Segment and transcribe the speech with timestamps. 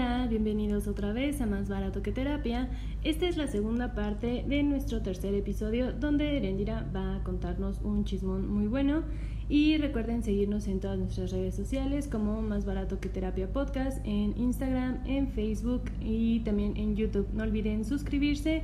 [0.00, 2.70] Bienvenidos otra vez a Más Barato que Terapia.
[3.04, 8.06] Esta es la segunda parte de nuestro tercer episodio donde Erendira va a contarnos un
[8.06, 9.02] chismón muy bueno.
[9.50, 14.34] Y recuerden seguirnos en todas nuestras redes sociales como Más Barato que Terapia Podcast, en
[14.38, 17.28] Instagram, en Facebook y también en YouTube.
[17.34, 18.62] No olviden suscribirse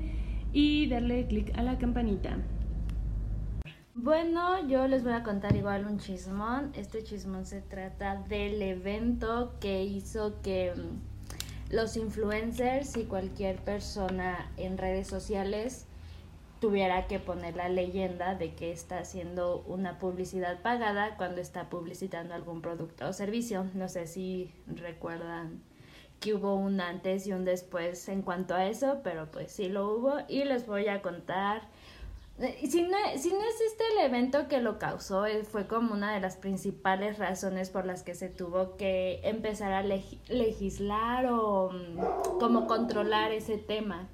[0.55, 2.39] y darle clic a la campanita.
[3.95, 6.71] Bueno, yo les voy a contar igual un chismón.
[6.75, 11.16] Este chismón se trata del evento que hizo que mm,
[11.71, 15.87] los influencers y cualquier persona en redes sociales
[16.61, 22.34] tuviera que poner la leyenda de que está haciendo una publicidad pagada cuando está publicitando
[22.34, 23.66] algún producto o servicio.
[23.75, 25.61] No sé si recuerdan
[26.20, 29.89] que hubo un antes y un después en cuanto a eso, pero pues sí lo
[29.91, 31.69] hubo y les voy a contar
[32.39, 36.13] si no, si no es este el evento que lo causó, eh, fue como una
[36.13, 42.39] de las principales razones por las que se tuvo que empezar a legislar o mm,
[42.39, 44.09] como controlar ese tema.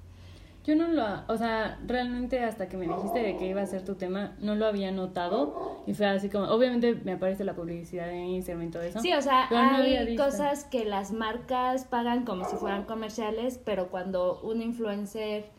[0.65, 3.85] Yo no lo, o sea, realmente hasta que me dijiste de que iba a ser
[3.85, 8.09] tu tema, no lo había notado y fue así como, obviamente me aparece la publicidad
[8.09, 9.01] en Instagram y todo eso.
[9.01, 14.41] Sí, o sea, hay cosas que las marcas pagan como si fueran comerciales, pero cuando
[14.43, 15.51] un influencer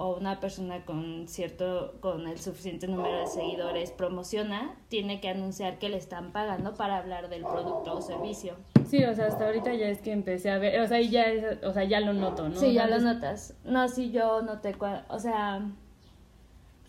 [0.00, 5.80] o una persona con cierto, con el suficiente número de seguidores promociona, tiene que anunciar
[5.80, 8.54] que le están pagando para hablar del producto o servicio.
[8.86, 11.24] Sí, o sea, hasta ahorita ya es que empecé a ver, o sea, ya,
[11.64, 12.54] o sea, ya lo noto, ¿no?
[12.54, 13.54] Sí, ya lo notas.
[13.64, 14.76] No, sí, yo noté,
[15.08, 15.68] o sea,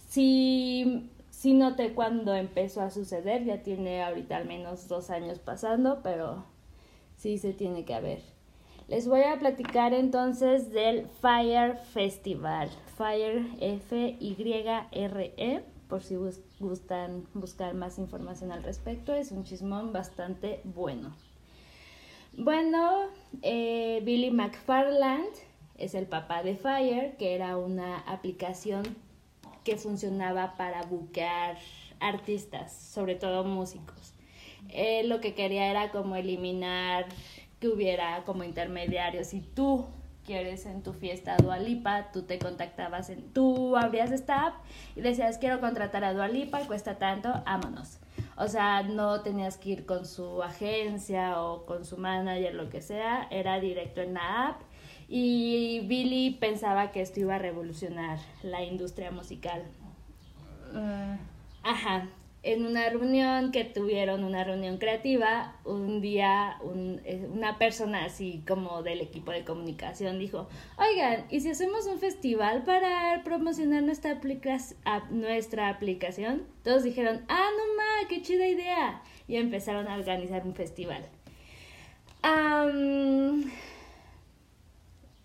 [0.07, 6.02] sí, sí noté cuando empezó a suceder, ya tiene ahorita al menos dos años pasando,
[6.03, 6.45] pero
[7.17, 8.39] sí se tiene que haber.
[8.90, 12.72] Les voy a platicar entonces del Fire Festival.
[12.98, 16.16] Fire F-Y-R-E, por si
[16.59, 19.14] gustan buscar más información al respecto.
[19.14, 21.16] Es un chismón bastante bueno.
[22.36, 23.10] Bueno,
[23.44, 25.36] eh, Billy McFarland
[25.78, 28.82] es el papá de Fire, que era una aplicación
[29.64, 31.60] que funcionaba para buscar
[31.99, 34.16] artistas, sobre todo músicos.
[35.05, 37.05] lo que quería era como eliminar
[37.59, 39.27] que hubiera como intermediarios.
[39.27, 39.87] Si tú
[40.25, 44.55] quieres en tu fiesta a Dualipa, tú te contactabas en, tú abrías esta app
[44.95, 47.98] y decías quiero contratar a Dualipa, cuesta tanto, vámonos.
[48.37, 52.81] O sea, no tenías que ir con su agencia o con su manager, lo que
[52.81, 54.61] sea, era directo en la app.
[55.08, 59.64] Y Billy pensaba que esto iba a revolucionar la industria musical.
[60.75, 61.17] Ah.
[61.64, 62.08] Ajá
[62.42, 66.58] en una reunión que tuvieron, una reunión creativa, un día
[67.04, 70.48] eh, una persona así como del equipo de comunicación dijo,
[70.78, 74.22] oigan, ¿y si hacemos un festival para promocionar nuestra,
[75.10, 76.44] nuestra aplicación?
[76.64, 79.02] Todos dijeron, ah, no ma, qué chida idea.
[79.28, 81.04] Y empezaron a organizar un festival.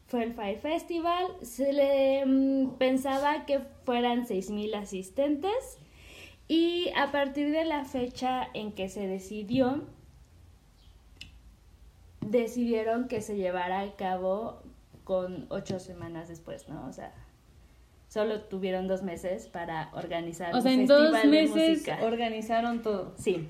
[0.08, 5.78] fue el Fire Festival, se le mm, pensaba que fueran 6.000 asistentes
[6.48, 9.82] y a partir de la fecha en que se decidió,
[12.20, 14.62] decidieron que se llevara a cabo
[15.04, 16.86] con ocho semanas después, ¿no?
[16.86, 17.12] O sea,
[18.08, 20.54] solo tuvieron dos meses para organizar.
[20.54, 23.14] O sea, en dos meses organizaron todo.
[23.18, 23.48] Sí.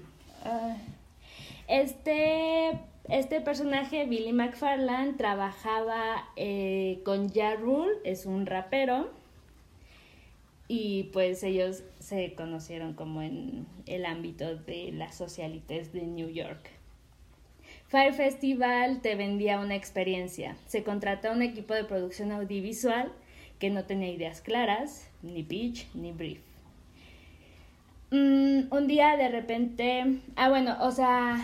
[1.67, 2.79] Este,
[3.09, 9.11] este personaje, Billy McFarland, trabajaba eh, con Ja Rule, es un rapero
[10.69, 16.71] y pues ellos se conocieron como en el ámbito de las socialites de New York.
[17.89, 20.57] Fire Festival te vendía una experiencia.
[20.67, 23.13] Se contrató un equipo de producción audiovisual
[23.59, 26.41] que no tenía ideas claras, ni pitch, ni brief.
[28.11, 31.41] Mm, un día de repente, ah bueno, o sea,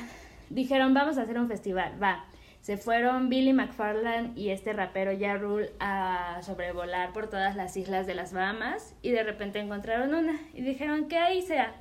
[0.48, 2.29] dijeron vamos a hacer un festival, va
[2.60, 5.40] se fueron Billy McFarland y este rapero Ja
[5.80, 10.60] a sobrevolar por todas las islas de las Bahamas y de repente encontraron una y
[10.62, 11.74] dijeron que ahí sea.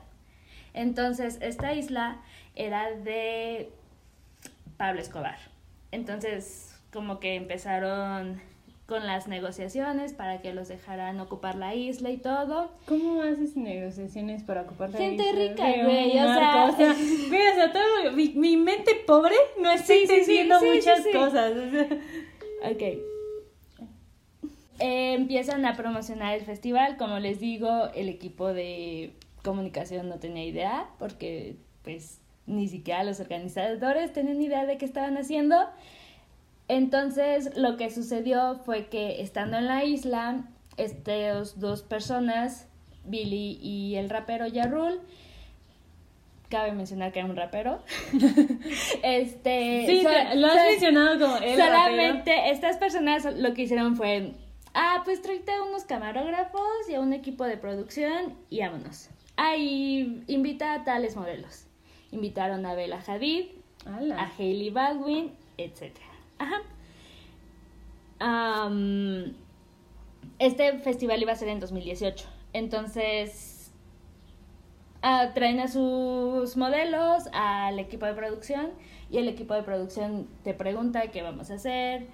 [0.73, 2.21] Entonces esta isla
[2.55, 3.71] era de
[4.77, 5.37] Pablo Escobar.
[5.91, 8.41] Entonces como que empezaron
[8.89, 12.71] con las negociaciones para que los dejaran ocupar la isla y todo.
[12.87, 15.41] ¿Cómo haces negociaciones para ocupar la Gente isla?
[15.41, 16.65] Gente rica, güey, o sea...
[16.65, 21.53] O sea, o sea todo, mi, mente pobre no está entendiendo muchas cosas.
[22.63, 22.81] ok.
[24.79, 29.13] Eh, empiezan a promocionar el festival, como les digo, el equipo de
[29.43, 35.15] comunicación no tenía idea, porque pues ni siquiera los organizadores tenían idea de qué estaban
[35.15, 35.57] haciendo.
[36.69, 40.45] Entonces lo que sucedió fue que estando en la isla,
[40.77, 42.67] estas dos personas,
[43.03, 45.01] Billy y el rapero Yarul,
[46.49, 47.81] cabe mencionar que era un rapero.
[49.03, 49.85] este.
[49.87, 54.33] Sí, so- lo has so- mencionado como el Solamente estas personas lo que hicieron fue.
[54.75, 59.09] Ah, pues tráete a unos camarógrafos y a un equipo de producción y vámonos.
[59.37, 61.65] Ah, y invita a tales modelos.
[62.11, 63.45] Invitaron a Bella Hadid.
[63.85, 64.21] Ala.
[64.21, 65.93] a Hailey Baldwin, etc.
[66.39, 66.61] Ajá.
[70.39, 72.27] Este festival iba a ser en 2018.
[72.53, 73.71] Entonces,
[75.01, 78.71] ah, traen a sus modelos al equipo de producción
[79.11, 82.07] y el equipo de producción te pregunta qué vamos a hacer,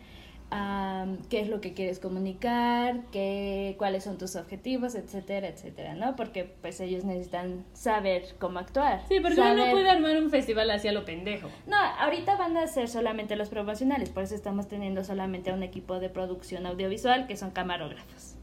[0.56, 6.16] am, qué es lo que quieres comunicar, qué, cuáles son tus objetivos, etcétera, etcétera, ¿no?
[6.16, 9.02] Porque pues ellos necesitan saber cómo actuar.
[9.07, 11.50] Sí, porque uno no puede armar un festival así a lo pendejo.
[11.68, 15.63] no, ahorita van a ser solamente los promocionales, por eso estamos teniendo solamente a un
[15.63, 18.36] equipo de producción audiovisual que son camarógrafos.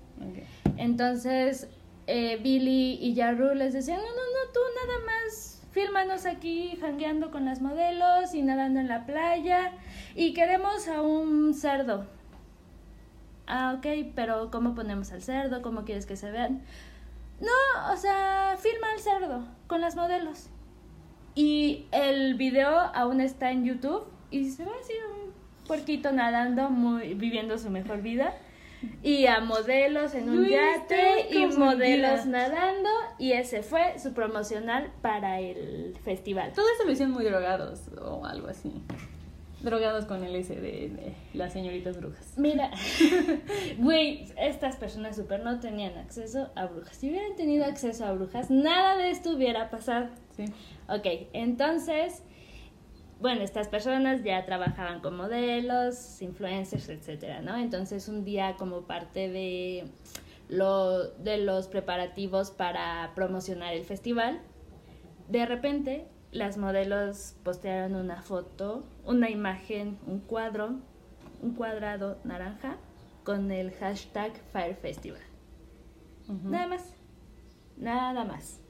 [0.76, 1.68] Entonces,
[2.06, 7.30] eh, Billy y Yaru les decían, no, no, no, tú nada más fílmanos aquí jangueando
[7.30, 9.72] con las modelos y nadando en la playa
[10.14, 12.06] y queremos a un cerdo.
[13.46, 15.62] Ah, ok, pero ¿cómo ponemos al cerdo?
[15.62, 16.62] ¿Cómo quieres que se vean?
[17.40, 20.48] No, o sea, filma al cerdo con las modelos.
[21.34, 25.32] Y el video aún está en YouTube y se ve así un
[25.66, 28.34] puerquito nadando, muy, viviendo su mejor vida.
[29.02, 32.88] Y a modelos en un yate te y modelos nadando.
[33.18, 36.52] Y ese fue su promocional para el festival.
[36.52, 38.72] Todo eso lo hicieron muy drogados o algo así.
[39.60, 42.34] Drogados con el S de, de las señoritas brujas.
[42.36, 42.70] Mira,
[43.78, 46.96] güey, estas personas super no tenían acceso a brujas.
[46.96, 50.08] Si hubieran tenido acceso a brujas, nada de esto hubiera pasado.
[50.36, 50.46] Sí.
[50.88, 52.22] Ok, entonces,
[53.22, 57.56] bueno, estas personas ya trabajaban con modelos, influencers, etcétera, ¿no?
[57.56, 59.84] Entonces, un día como parte de
[60.48, 64.40] lo de los preparativos para promocionar el festival,
[65.28, 70.80] de repente las modelos postearon una foto, una imagen, un cuadro,
[71.42, 72.76] un cuadrado naranja
[73.22, 75.22] con el hashtag Fire Festival.
[76.28, 76.94] Nada más.
[77.76, 78.60] Nada más.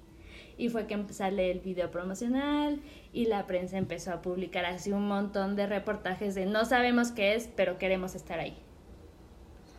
[0.59, 2.81] Y fue que sale el video promocional
[3.13, 7.35] y la prensa empezó a publicar así un montón de reportajes de no sabemos qué
[7.35, 8.57] es, pero queremos estar ahí.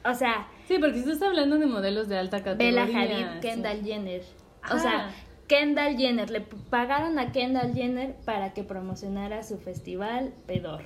[0.05, 2.85] O sea, Sí, porque estás hablando de modelos de alta categoría.
[2.85, 3.39] Bella Hadid, sí.
[3.41, 4.21] Kendall Jenner.
[4.21, 4.79] O Ah.
[4.79, 5.11] sea,
[5.47, 10.81] Kendall Jenner, le pagaron a Kendall Jenner para que promocionara su festival pedor.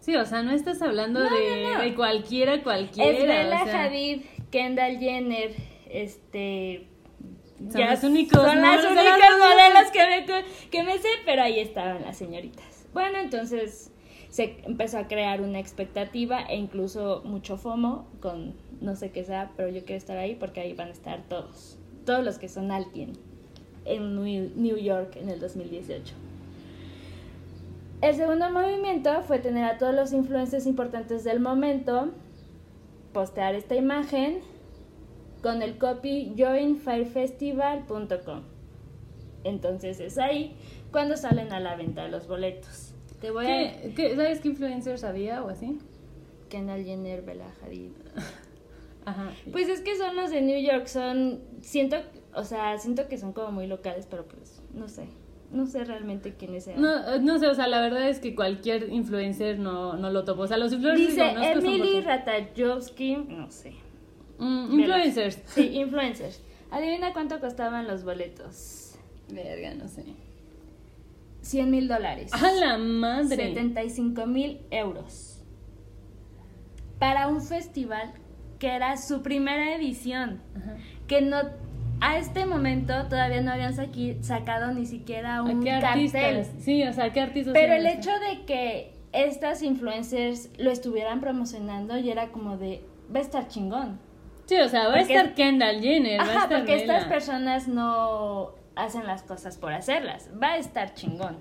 [0.00, 1.82] Sí, o sea, no estás hablando No, de, no, no.
[1.82, 3.10] de cualquiera, cualquiera.
[3.18, 5.54] Es Bella o sea, Hadid, Kendall Jenner,
[5.90, 6.86] este...
[7.72, 12.02] Son los únicos, las Son únicas modelos que me, que me sé, pero ahí estaban
[12.02, 12.86] las señoritas.
[12.92, 13.90] Bueno, entonces
[14.30, 19.50] se empezó a crear una expectativa e incluso mucho FOMO con no sé qué sea,
[19.56, 22.70] pero yo quiero estar ahí porque ahí van a estar todos, todos los que son
[22.70, 23.12] Altien
[23.84, 26.14] en New York en el 2018.
[28.00, 32.10] El segundo movimiento fue tener a todos los influencers importantes del momento,
[33.12, 34.40] postear esta imagen
[35.42, 38.42] con el copy joinfirefestival.com.
[39.44, 40.56] Entonces es ahí
[40.90, 42.92] cuando salen a la venta los boletos.
[43.20, 43.80] Te voy a...
[43.82, 45.78] ¿Qué, qué- ¿Sabes qué influencers había o así?
[46.48, 47.90] Kendall Jenner, Bella Hadid.
[49.04, 49.30] Ajá.
[49.52, 51.40] Pues es que son los de New York, son...
[51.60, 51.96] Siento,
[52.34, 55.06] o sea, siento que son como muy locales, pero pues, no sé.
[55.50, 56.80] No sé realmente quiénes sean.
[56.82, 60.24] No, eh, no sé, o sea, la verdad es que cualquier influencer no, no lo
[60.24, 60.42] topo.
[60.42, 63.72] O sea, los influencers Dice Emily Ratajkowski, no sé.
[64.38, 65.38] Mm, influencers.
[65.46, 66.40] Sí, influencers.
[66.70, 68.94] Adivina cuánto costaban los boletos.
[69.30, 70.04] Verga, no sé.
[71.42, 72.30] 100 mil dólares.
[72.34, 73.36] ¡A la madre!
[73.36, 75.42] 75 mil euros.
[76.98, 78.12] Para un festival
[78.58, 80.40] que era su primera edición.
[80.56, 80.76] Ajá.
[81.06, 81.38] Que no.
[82.00, 86.46] A este momento todavía no habían saqui- sacado ni siquiera ¿A un qué cartel.
[86.60, 87.54] Sí, o sea, ¿qué artistas?
[87.54, 92.82] Pero el hecho de que estas influencers lo estuvieran promocionando y era como de.
[93.14, 93.98] Va a estar chingón.
[94.48, 97.68] Sí, o sea, va a estar Kendall Jenner, va a Ajá, estar porque estas personas
[97.68, 100.30] no hacen las cosas por hacerlas.
[100.42, 101.36] Va a estar chingón.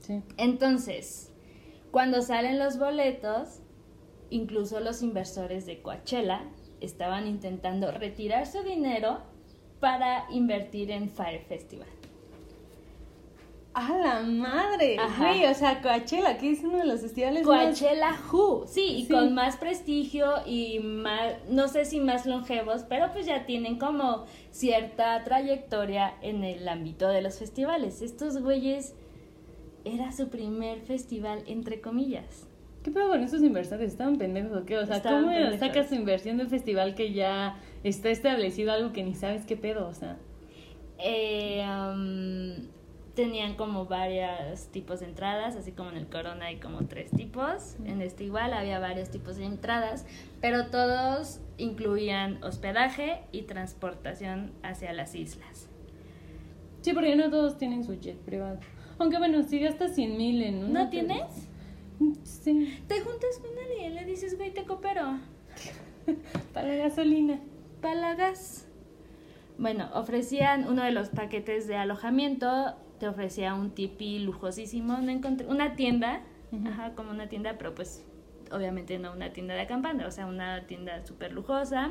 [0.00, 0.22] Sí.
[0.36, 1.32] Entonces,
[1.90, 3.60] cuando salen los boletos,
[4.30, 6.42] incluso los inversores de Coachella
[6.80, 9.18] estaban intentando retirar su dinero
[9.80, 11.88] para invertir en Fire Festival.
[13.74, 14.98] ¡A la madre!
[14.98, 15.28] Ajá.
[15.28, 17.64] Güey, o sea, Coachella, que es uno de los festivales más...
[17.64, 19.12] Coachella Who, sí, y Sí.
[19.12, 24.26] con más prestigio y más, no sé si más longevos, pero pues ya tienen como
[24.50, 28.02] cierta trayectoria en el ámbito de los festivales.
[28.02, 28.94] Estos güeyes
[29.86, 32.46] era su primer festival, entre comillas.
[32.82, 33.92] ¿Qué pedo con esos inversores?
[33.92, 34.76] ¿Estaban pendejos o qué?
[34.76, 35.60] O sea, Estaban ¿cómo pendejos.
[35.60, 39.56] sacas tu inversión de un festival que ya está establecido algo que ni sabes qué
[39.56, 39.88] pedo?
[39.88, 40.18] O sea,
[40.98, 42.66] Eh, um,
[43.14, 47.76] tenían como varios tipos de entradas, así como en el Corona hay como tres tipos.
[47.84, 50.06] En este igual había varios tipos de entradas,
[50.40, 55.68] pero todos incluían hospedaje y transportación hacia las islas.
[56.80, 58.58] Sí, porque no todos tienen su jet privado.
[58.98, 60.84] Aunque bueno, si gastas 100 mil en una...
[60.84, 61.48] ¿No tienes?
[62.24, 62.82] Sí.
[62.88, 65.18] Te juntas con alguien y le dices, güey, te coopero.
[66.54, 67.38] Para la gasolina.
[67.80, 68.66] Para la gas.
[69.58, 75.48] Bueno, ofrecían uno de los paquetes de alojamiento, te ofrecía un tipi lujosísimo, no encontré,
[75.48, 76.22] una tienda,
[76.64, 78.06] ajá, como una tienda, pero pues
[78.52, 81.90] obviamente no una tienda de acampando, o sea, una tienda súper lujosa.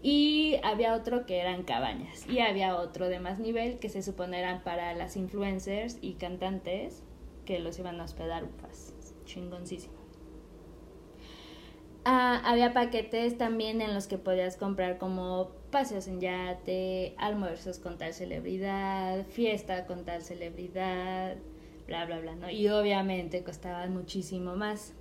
[0.00, 2.24] Y había otro que eran cabañas.
[2.28, 7.02] Y había otro de más nivel que se supone eran para las influencers y cantantes
[7.44, 9.97] que los iban a hospedar, ufas, chingoncísimo.
[12.04, 17.98] Ah, había paquetes también en los que podías comprar como paseos en yate, almuerzos con
[17.98, 21.36] tal celebridad, fiesta con tal celebridad,
[21.86, 22.50] bla, bla, bla, ¿no?
[22.50, 24.94] Y obviamente costaban muchísimo más.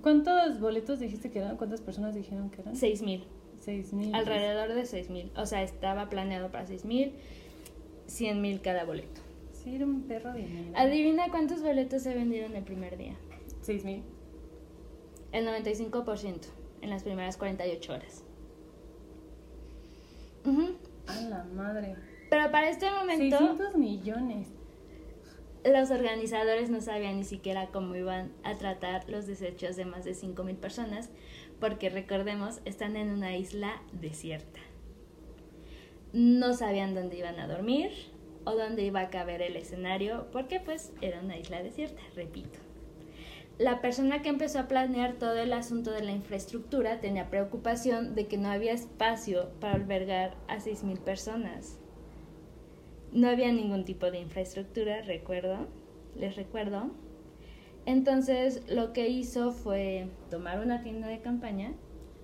[0.00, 1.58] ¿Cuántos boletos dijiste que eran?
[1.58, 2.74] ¿Cuántas personas dijeron que eran?
[2.74, 3.24] Seis mil.
[3.60, 4.14] Seis mil.
[4.14, 5.30] Alrededor de seis mil.
[5.36, 7.12] O sea, estaba planeado para seis mil,
[8.06, 9.20] cien mil cada boleto.
[9.52, 10.72] Sí, era un perro de dinero.
[10.74, 13.16] Adivina cuántos boletos se vendieron el primer día.
[13.60, 14.02] Seis mil.
[15.32, 16.46] El 95%
[16.82, 18.24] en las primeras 48 horas.
[20.44, 20.76] Ujú.
[21.06, 21.96] A la madre.
[22.30, 23.38] Pero para este momento...
[23.38, 24.48] 600 millones.
[25.64, 30.12] Los organizadores no sabían ni siquiera cómo iban a tratar los desechos de más de
[30.12, 31.08] 5.000 personas,
[31.60, 34.60] porque recordemos, están en una isla desierta.
[36.12, 37.92] No sabían dónde iban a dormir
[38.44, 42.58] o dónde iba a caber el escenario, porque pues era una isla desierta, repito.
[43.62, 48.26] La persona que empezó a planear todo el asunto de la infraestructura tenía preocupación de
[48.26, 51.78] que no había espacio para albergar a 6.000 personas.
[53.12, 55.68] No había ningún tipo de infraestructura, recuerdo,
[56.16, 56.90] les recuerdo.
[57.86, 61.72] Entonces lo que hizo fue tomar una tienda de campaña,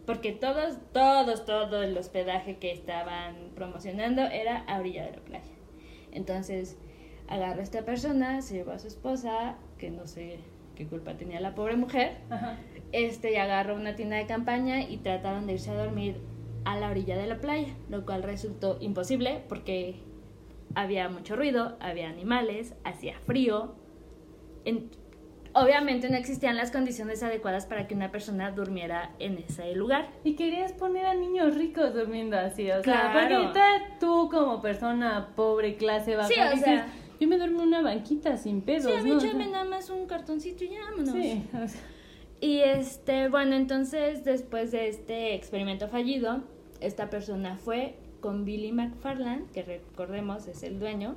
[0.06, 5.52] porque todos, todos, todo el hospedaje que estaban promocionando era a orilla de la playa.
[6.10, 6.76] Entonces
[7.28, 10.40] agarró a esta persona, se llevó a su esposa, que no sé
[10.78, 12.56] qué culpa tenía la pobre mujer, Ajá.
[12.92, 16.16] este, y agarró una tienda de campaña y trataron de irse a dormir
[16.64, 19.96] a la orilla de la playa, lo cual resultó imposible porque
[20.76, 23.74] había mucho ruido, había animales, hacía frío.
[24.64, 24.90] En-
[25.54, 30.10] obviamente no existían las condiciones adecuadas para que una persona durmiera en ese lugar.
[30.22, 33.18] Y querías poner a niños ricos durmiendo así, o sea, Claro.
[33.18, 36.86] porque ahorita tú como persona pobre, clase baja, Sí, o dices, sea-
[37.20, 39.18] yo me duermo en una banquita sin pedos, Sí, a mí ¿no?
[39.18, 41.12] Échame nada más un cartoncito y vámonos.
[41.12, 41.42] Sí,
[42.40, 46.42] Y este, bueno, entonces después de este experimento fallido,
[46.80, 51.16] esta persona fue con Billy McFarland, que recordemos es el dueño,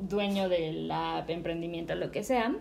[0.00, 0.90] dueño del
[1.28, 2.56] emprendimiento, lo que sea,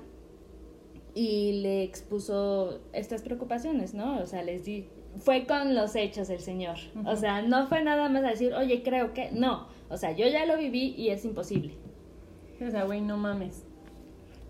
[1.13, 4.19] y le expuso estas preocupaciones, ¿no?
[4.19, 6.77] O sea, les di, fue con los hechos el señor.
[7.05, 9.67] O sea, no fue nada más a decir, oye, creo que, no.
[9.89, 11.73] O sea, yo ya lo viví y es imposible.
[12.67, 13.65] O sea, güey, no mames.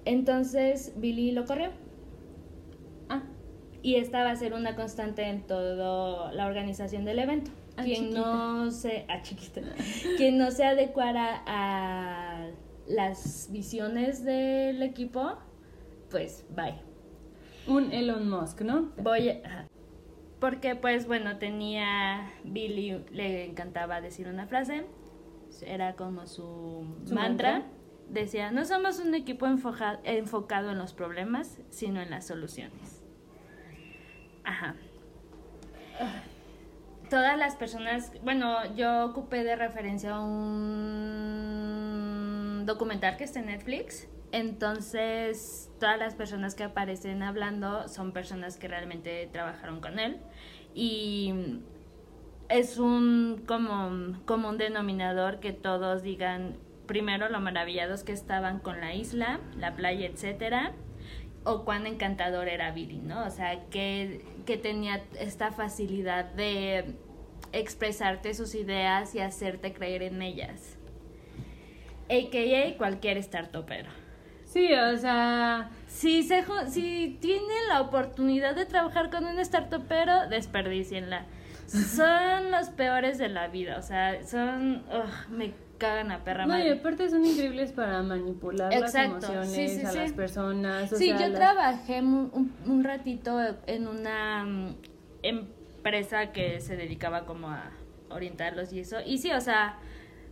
[0.06, 1.70] Entonces Billy lo corrió.
[3.10, 3.24] Ah,
[3.82, 7.52] Y esta va a ser una constante en toda la organización del evento.
[7.78, 8.20] Ah, quien chiquita.
[8.20, 9.62] no se ah, chiquita.
[10.18, 12.48] quien no se adecuara a
[12.88, 15.34] las visiones del equipo,
[16.10, 16.76] pues bye.
[17.68, 18.92] un Elon Musk, ¿no?
[18.98, 19.68] Voy a-
[20.40, 24.86] porque pues bueno, tenía Billy le encantaba decir una frase,
[25.66, 27.52] era como su, ¿Su mantra.
[27.60, 27.72] mantra?
[28.10, 33.04] Decía, no somos un equipo enfocado en los problemas, sino en las soluciones.
[34.44, 34.76] Ajá.
[37.10, 41.00] Todas las personas, bueno, yo ocupé de referencia un
[42.66, 44.08] documental que está en Netflix.
[44.32, 50.20] Entonces, todas las personas que aparecen hablando son personas que realmente trabajaron con él.
[50.74, 51.62] Y
[52.48, 56.58] es un como, como un denominador que todos digan
[56.90, 60.72] primero lo maravillados que estaban con la isla, la playa, etcétera,
[61.44, 63.28] o cuán encantador era Billy, ¿no?
[63.28, 66.96] O sea, que, que tenía esta facilidad de
[67.54, 70.80] expresarte sus ideas y hacerte creer en ellas.
[72.10, 73.92] AKA cualquier startupero.
[74.46, 81.28] Sí, o sea, Si, se, si tienen la oportunidad de trabajar con un startupero, desperdicienla.
[81.68, 84.84] Son los peores de la vida, o sea, son...
[85.30, 86.74] me cagan a perra no, y madre.
[86.80, 89.98] aparte son increíbles para manipular Exacto, las emociones sí, sí, a sí.
[89.98, 90.94] las personas.
[90.94, 94.76] o Sí, sea, yo las- trabajé un, un ratito en una mm,
[95.24, 97.72] empresa que se dedicaba como a
[98.10, 98.98] orientarlos y eso.
[99.06, 99.80] Y sí, o sea,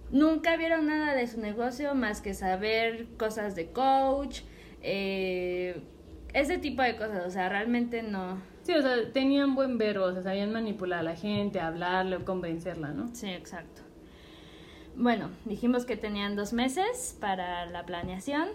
[0.09, 4.39] Nunca vieron nada de su negocio más que saber cosas de coach,
[4.81, 5.81] eh,
[6.33, 8.37] ese tipo de cosas, o sea, realmente no.
[8.63, 12.23] Sí, o sea, tenían buen verbo, o sea, sabían manipular a la gente, hablarle o
[12.23, 13.13] convencerla, ¿no?
[13.13, 13.81] Sí, exacto.
[14.99, 18.47] Bueno, dijimos que tenían dos meses para la planeación.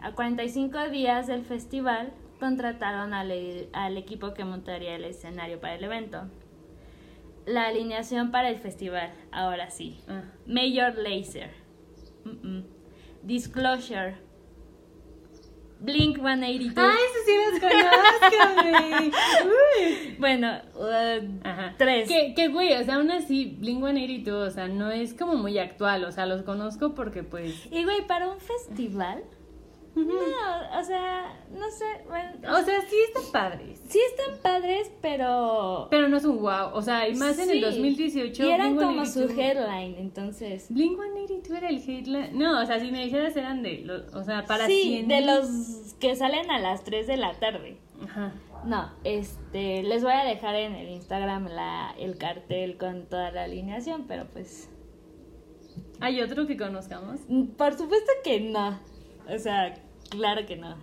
[0.00, 3.32] A 45 días del festival contrataron al,
[3.72, 6.28] al equipo que montaría el escenario para el evento.
[7.46, 9.98] La alineación para el festival, ahora sí.
[10.06, 10.22] Ah.
[10.46, 11.50] Major Laser.
[12.24, 12.64] Mm, mm.
[13.24, 14.18] Disclosure.
[15.80, 16.74] Blink 182.
[16.76, 20.16] ¡Ah, eso sí los conozco, güey!
[20.18, 21.74] Bueno, uh, Ajá.
[21.78, 22.08] tres.
[22.08, 26.12] Que, güey, o sea, aún así, Blink-182, o sea, no es como muy actual, o
[26.12, 27.66] sea, los conozco porque, pues...
[27.70, 29.22] Y güey, para un festival.
[30.06, 31.84] No, o sea, no sé.
[32.06, 35.88] Bueno, O sea, sí están padres, sí están padres, pero.
[35.90, 37.60] pero no es un wow, o sea, y más en el Sí.
[37.64, 38.44] 2018...
[38.44, 40.70] Y eran como Blink-182 su headline, entonces.
[40.70, 42.38] Blink-182 era el headline...
[42.38, 45.20] No, o sea, si me dijeras eran de, los, o sea, para sí, 100 de
[45.22, 47.78] los que salen a las 3 de la tarde.
[48.02, 48.32] Ajá.
[48.64, 53.44] No, este, les voy a dejar en el Instagram la, el cartel con toda la
[53.44, 54.68] alineación, pero pues,
[56.00, 57.20] ¿Hay otro que conozcamos?
[57.28, 58.78] mm, por supuesto que no,
[59.28, 59.74] o sea,
[60.10, 60.76] claro que no.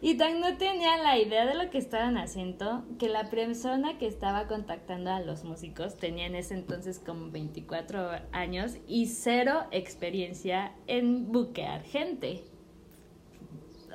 [0.00, 4.06] Y tan no tenía la idea de lo que estaban haciendo que la persona que
[4.06, 10.72] estaba contactando a los músicos tenía en ese entonces como 24 años y cero experiencia
[10.86, 12.44] en buquear gente.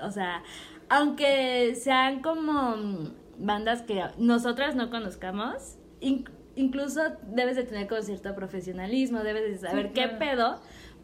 [0.03, 0.43] O sea,
[0.89, 2.75] aunque sean como
[3.39, 9.67] bandas que nosotras no conozcamos, inc- incluso debes de tener con cierto profesionalismo, debes de
[9.67, 10.19] saber qué claro.
[10.19, 10.61] pedo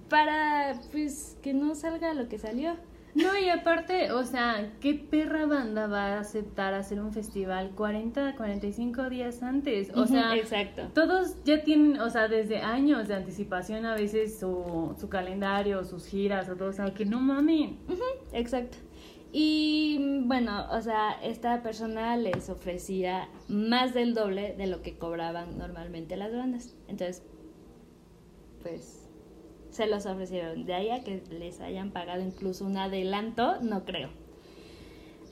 [0.09, 2.75] para pues que no salga lo que salió.
[3.15, 8.35] No, y aparte, o sea, ¿qué perra banda va a aceptar hacer un festival 40,
[8.35, 9.91] 45 días antes?
[9.95, 10.89] O sea, exacto.
[10.93, 16.05] todos ya tienen, o sea, desde años de anticipación a veces su, su calendario, sus
[16.05, 17.79] giras o todo, o sea, que no mamen.
[18.33, 18.77] Exacto.
[19.31, 25.57] Y bueno, o sea, esta persona les ofrecía más del doble de lo que cobraban
[25.57, 26.75] normalmente las bandas.
[26.87, 27.23] Entonces,
[28.63, 28.98] pues
[29.71, 30.65] se los ofrecieron.
[30.65, 34.09] De ahí a que les hayan pagado incluso un adelanto, no creo.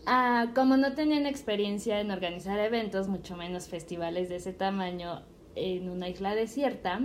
[0.06, 5.24] Ah, como no tenían experiencia en organizar eventos, mucho menos festivales de ese tamaño
[5.56, 7.02] en una isla desierta,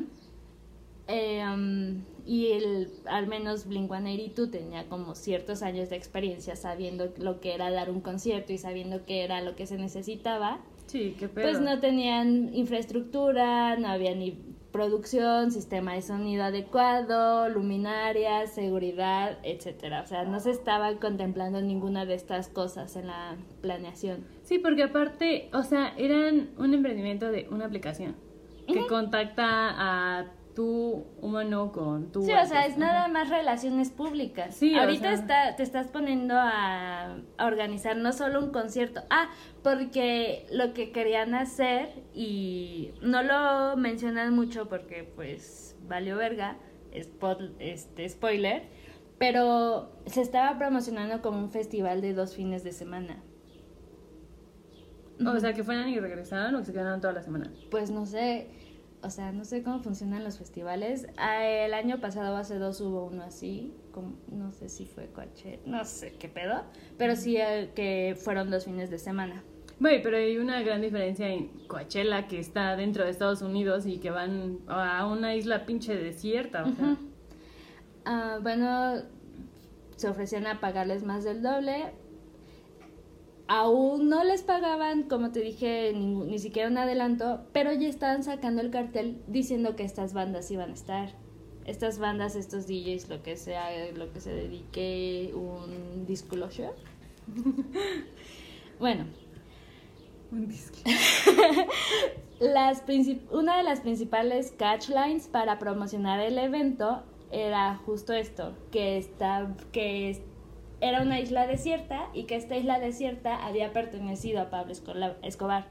[1.08, 7.40] eh, um, y el, al menos Blink-182 tenía como ciertos años de experiencia sabiendo lo
[7.40, 11.28] que era dar un concierto y sabiendo qué era lo que se necesitaba, Sí, qué
[11.28, 11.44] pedo.
[11.48, 14.38] pues no tenían infraestructura, no había ni
[14.72, 20.02] producción, sistema de sonido adecuado, luminarias, seguridad, etcétera.
[20.02, 24.24] O sea, no se estaba contemplando ninguna de estas cosas en la planeación.
[24.42, 28.16] Sí, porque aparte, o sea, eran un emprendimiento de una aplicación
[28.66, 32.22] que contacta a tu humano con tu...
[32.22, 34.54] Sí, o sea, es nada más relaciones públicas.
[34.54, 39.02] Sí, o Ahorita sea- está, te estás poniendo a, a organizar no solo un concierto.
[39.10, 39.30] Ah,
[39.62, 46.58] porque lo que querían hacer, y no lo mencionan mucho porque pues valió verga,
[46.92, 48.64] spot- este, spoiler,
[49.18, 53.22] pero se estaba promocionando como un festival de dos fines de semana.
[55.24, 57.52] O sea, que fueran y regresaran o que se quedaran toda la semana.
[57.70, 58.48] Pues no sé,
[59.02, 61.06] o sea, no sé cómo funcionan los festivales.
[61.16, 65.60] Ah, El año pasado, hace dos, hubo uno así, como, no sé si fue coche,
[65.66, 66.62] no sé qué pedo,
[66.98, 69.42] pero sí eh, que fueron dos fines de semana.
[69.80, 73.98] Güey, pero hay una gran diferencia en Coachella, que está dentro de Estados Unidos y
[73.98, 76.84] que van a una isla pinche desierta, o sea.
[76.92, 76.96] Ujú.
[78.04, 79.02] Ah, bueno,
[79.96, 81.92] se ofrecían a pagarles más del doble.
[83.54, 88.22] Aún no les pagaban, como te dije, ni, ni siquiera un adelanto, pero ya estaban
[88.22, 91.10] sacando el cartel diciendo que estas bandas iban a estar.
[91.66, 96.70] Estas bandas, estos DJs, lo que sea, lo que se dedique, un disclosure.
[98.80, 99.04] bueno,
[100.32, 100.48] Un
[102.40, 108.96] las princip- una de las principales catchlines para promocionar el evento era justo esto, que,
[108.96, 110.08] está, que
[110.82, 114.72] era una isla desierta y que esta isla desierta había pertenecido a Pablo
[115.22, 115.64] Escobar.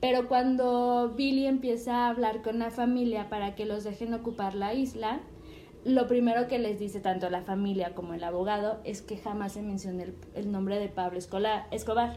[0.00, 4.74] Pero cuando Billy empieza a hablar con la familia para que los dejen ocupar la
[4.74, 5.20] isla,
[5.84, 9.62] lo primero que les dice tanto la familia como el abogado es que jamás se
[9.62, 12.16] menciona el, el nombre de Pablo Escobar.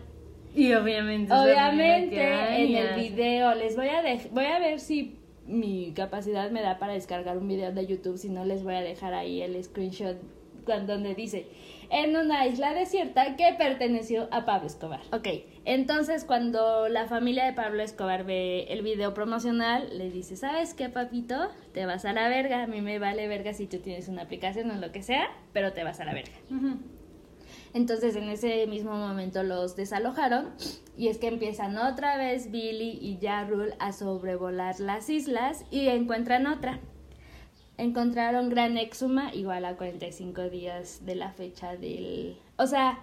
[0.56, 1.34] Y obviamente.
[1.34, 2.16] Obviamente
[2.64, 6.80] en el video les voy a dej- voy a ver si mi capacidad me da
[6.80, 10.18] para descargar un video de YouTube, si no les voy a dejar ahí el screenshot
[10.66, 11.48] donde dice,
[11.90, 15.02] en una isla desierta que perteneció a Pablo Escobar.
[15.12, 15.28] Ok,
[15.66, 20.90] entonces cuando la familia de Pablo Escobar ve el video promocional, le dice, ¿sabes qué,
[20.90, 21.50] papito?
[21.74, 24.72] Te vas a la verga, a mí me vale verga si tú tienes una aplicación
[24.72, 26.34] o lo que sea, pero te vas a la verga.
[27.74, 30.52] Entonces en ese mismo momento los desalojaron
[30.98, 36.48] y es que empiezan otra vez Billy y Jarrul a sobrevolar las islas y encuentran
[36.48, 36.80] otra.
[37.78, 42.38] Encontraron Gran Exuma igual a 45 días de la fecha del...
[42.58, 43.00] O sea,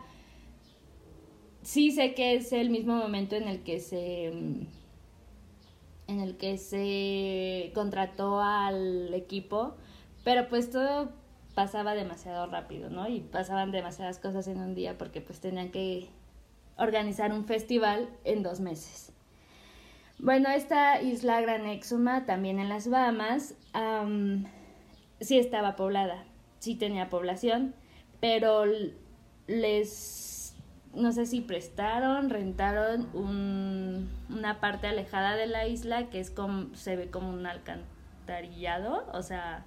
[1.63, 4.27] sí sé que es el mismo momento en el que se...
[4.27, 4.69] en
[6.09, 9.75] el que se contrató al equipo,
[10.25, 11.13] pero pues todo
[11.55, 13.09] pasaba demasiado rápido, ¿no?
[13.09, 16.09] Y pasaban demasiadas cosas en un día porque pues tenían que
[16.77, 19.13] organizar un festival en dos meses.
[20.19, 23.55] Bueno, esta isla Gran Exuma, también en las Bahamas,
[25.23, 26.25] sí estaba poblada,
[26.59, 27.75] sí tenía población,
[28.21, 28.65] pero
[29.47, 30.55] les,
[30.95, 36.75] no sé si prestaron, rentaron un, una parte alejada de la isla que es como,
[36.75, 39.67] se ve como un alcantarillado, o sea,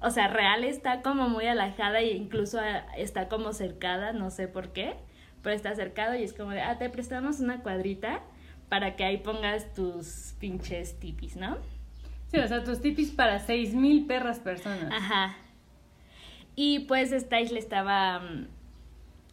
[0.00, 2.60] o sea, real está como muy alejada e incluso
[2.96, 4.96] está como cercada, no sé por qué,
[5.42, 8.22] pero está cercado y es como de, ah, te prestamos una cuadrita
[8.68, 11.58] para que ahí pongas tus pinches tipis, ¿no?
[12.30, 14.92] Sí, o sea, tus tipis para seis mil perras personas.
[14.92, 15.36] Ajá.
[16.56, 18.48] Y pues esta isla estaba, mm,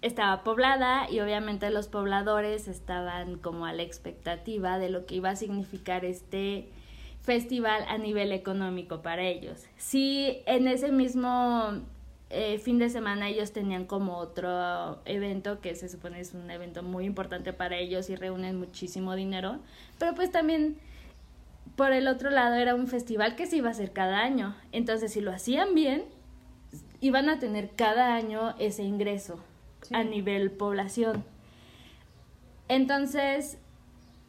[0.02, 5.30] estaba poblada y obviamente los pobladores estaban como a la expectativa de lo que iba
[5.30, 6.68] a significar este
[7.22, 9.64] festival a nivel económico para ellos.
[9.78, 11.82] Sí, en ese mismo
[12.30, 16.84] eh, fin de semana ellos tenían como otro evento que se supone es un evento
[16.84, 19.60] muy importante para ellos y reúnen muchísimo dinero,
[20.00, 20.78] pero pues también
[21.76, 25.14] por el otro lado era un festival que se iba a hacer cada año, entonces
[25.14, 26.06] si lo hacían bien,
[27.00, 29.40] iban a tener cada año ese ingreso
[29.92, 31.24] a nivel población.
[32.70, 33.58] Entonces,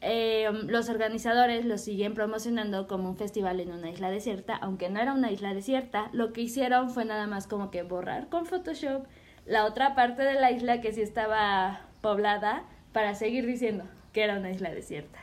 [0.00, 5.00] eh, los organizadores lo siguen promocionando como un festival en una isla desierta, aunque no
[5.00, 9.06] era una isla desierta, lo que hicieron fue nada más como que borrar con Photoshop
[9.46, 14.38] la otra parte de la isla que sí estaba poblada para seguir diciendo que era
[14.38, 15.18] una isla desierta.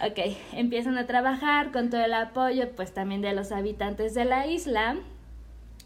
[0.00, 4.46] Ok, empiezan a trabajar con todo el apoyo pues también de los habitantes de la
[4.46, 4.96] isla,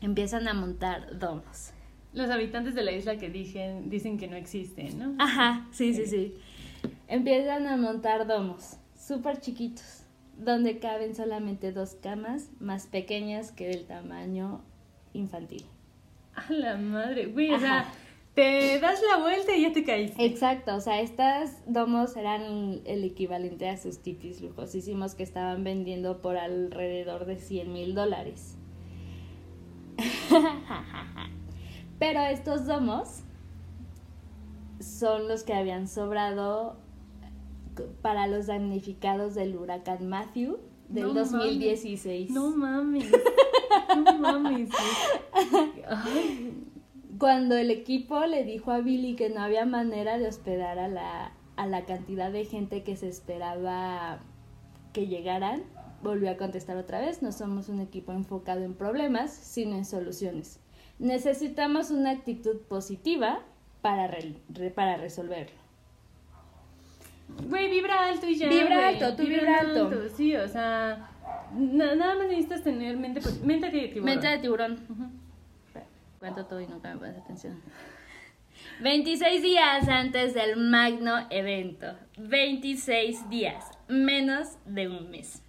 [0.01, 1.73] empiezan a montar domos.
[2.13, 5.15] Los habitantes de la isla que dicen, dicen que no existen, ¿no?
[5.19, 6.35] Ajá, sí, sí, sí
[7.13, 10.05] empiezan a montar domos súper chiquitos,
[10.39, 14.63] donde caben solamente dos camas más pequeñas que del tamaño
[15.13, 15.65] infantil.
[16.35, 17.87] A la madre, güey, o sea,
[18.35, 20.25] te das la vuelta y ya te caíste.
[20.25, 26.23] Exacto, o sea, estas domos eran el equivalente a sus tipis lujosísimos que estaban vendiendo
[26.23, 28.57] por alrededor de 100 mil dólares.
[31.99, 33.21] Pero estos domos
[34.81, 36.79] son los que habían sobrado
[38.01, 42.31] para los damnificados del huracán Matthew del 2016.
[42.31, 43.13] No mames.
[43.95, 44.71] No mames.
[47.23, 51.31] Cuando el equipo le dijo a Billy que no había manera de hospedar a la,
[51.55, 54.19] a la cantidad de gente que se esperaba
[54.93, 55.63] que llegaran,
[56.03, 60.59] volvió a contestar otra vez, no somos un equipo enfocado en problemas, sino en soluciones.
[60.99, 63.39] Necesitamos una actitud positiva
[63.83, 64.11] para,
[64.75, 65.61] para resolverlo.
[67.49, 68.49] Güey, vibra alto y ya.
[68.49, 69.93] Vibra alto, tú vibra, alto.
[70.17, 71.09] Sí, o sea,
[71.55, 74.05] nada más necesitas tener mente, mente de tiburón.
[74.07, 75.22] Mente de tiburón.
[76.23, 77.61] Cuento todo y nunca me pones atención.
[78.81, 81.99] 26 días antes del magno evento.
[82.17, 85.43] 26 días, menos de un mes.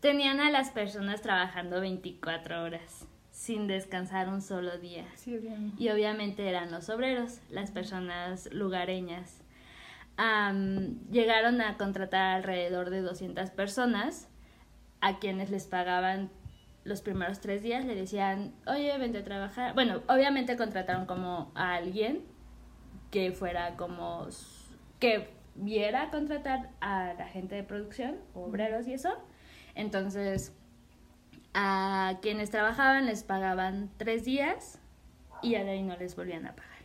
[0.00, 5.04] Tenían a las personas trabajando 24 horas, sin descansar un solo día.
[5.14, 5.38] Sí,
[5.78, 9.44] y obviamente eran los obreros, las personas lugareñas
[11.12, 14.28] llegaron a contratar alrededor de 200 personas
[15.00, 16.30] a quienes les pagaban
[16.86, 19.74] los primeros tres días, le decían, oye, vente a trabajar.
[19.74, 22.22] Bueno, obviamente contrataron como a alguien
[23.10, 24.28] que fuera como,
[25.00, 29.16] que viera contratar a la gente de producción, obreros y eso.
[29.74, 30.54] Entonces,
[31.54, 34.78] a quienes trabajaban les pagaban tres días
[35.42, 36.76] y de ahí no les volvían a pagar.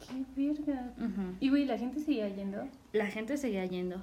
[0.00, 0.92] Qué verga.
[1.40, 2.68] Y güey, ¿la gente seguía yendo?
[2.92, 4.02] La gente seguía yendo.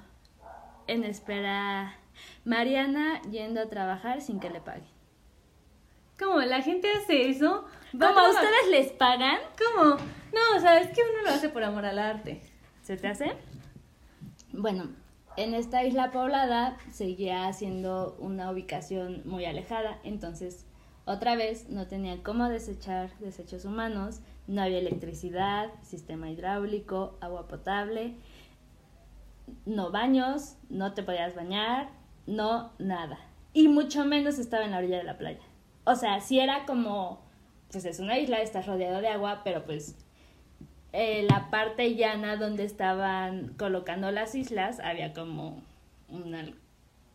[0.86, 1.94] En espera.
[2.44, 4.84] Mariana yendo a trabajar sin que le paguen.
[6.18, 6.40] ¿Cómo?
[6.40, 7.64] ¿La gente hace eso?
[7.92, 8.04] ¿Cómo?
[8.04, 9.38] ¿A ustedes les pagan?
[9.58, 9.94] ¿Cómo?
[9.94, 12.42] No, o sea, es que uno lo hace por amor al arte.
[12.82, 13.32] ¿Se te hace?
[14.52, 14.88] Bueno,
[15.36, 20.66] en esta isla poblada seguía siendo una ubicación muy alejada, entonces
[21.06, 28.14] Otra vez, no tenían cómo desechar desechos humanos, no había electricidad, sistema hidráulico, agua potable,
[29.66, 31.88] no baños, no te podías bañar,
[32.26, 33.18] no nada.
[33.52, 35.40] Y mucho menos estaba en la orilla de la playa.
[35.84, 37.20] O sea, si era como,
[37.72, 39.96] pues es una isla, estás rodeado de agua, pero pues
[40.92, 45.62] eh, la parte llana donde estaban colocando las islas había como
[46.08, 46.44] una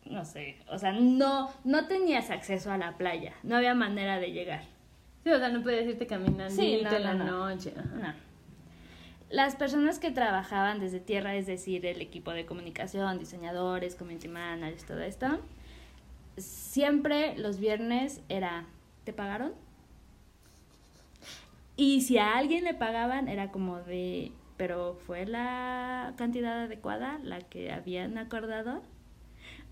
[0.04, 4.30] no sé, o sea, no no tenías acceso a la playa, no había manera de
[4.32, 4.62] llegar.
[5.24, 7.48] Sí, o sea, no podías irte caminando Sí, no, en la no, no.
[7.48, 7.72] noche.
[7.76, 8.12] ajá.
[8.12, 8.25] No.
[9.28, 14.84] Las personas que trabajaban desde tierra, es decir, el equipo de comunicación, diseñadores, community managers,
[14.84, 15.40] todo esto,
[16.36, 18.66] siempre los viernes era,
[19.04, 19.52] ¿te pagaron?
[21.76, 27.40] Y si a alguien le pagaban, era como de, pero fue la cantidad adecuada, la
[27.40, 28.82] que habían acordado.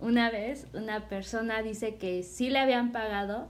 [0.01, 3.49] Una vez una persona dice que sí le habían pagado,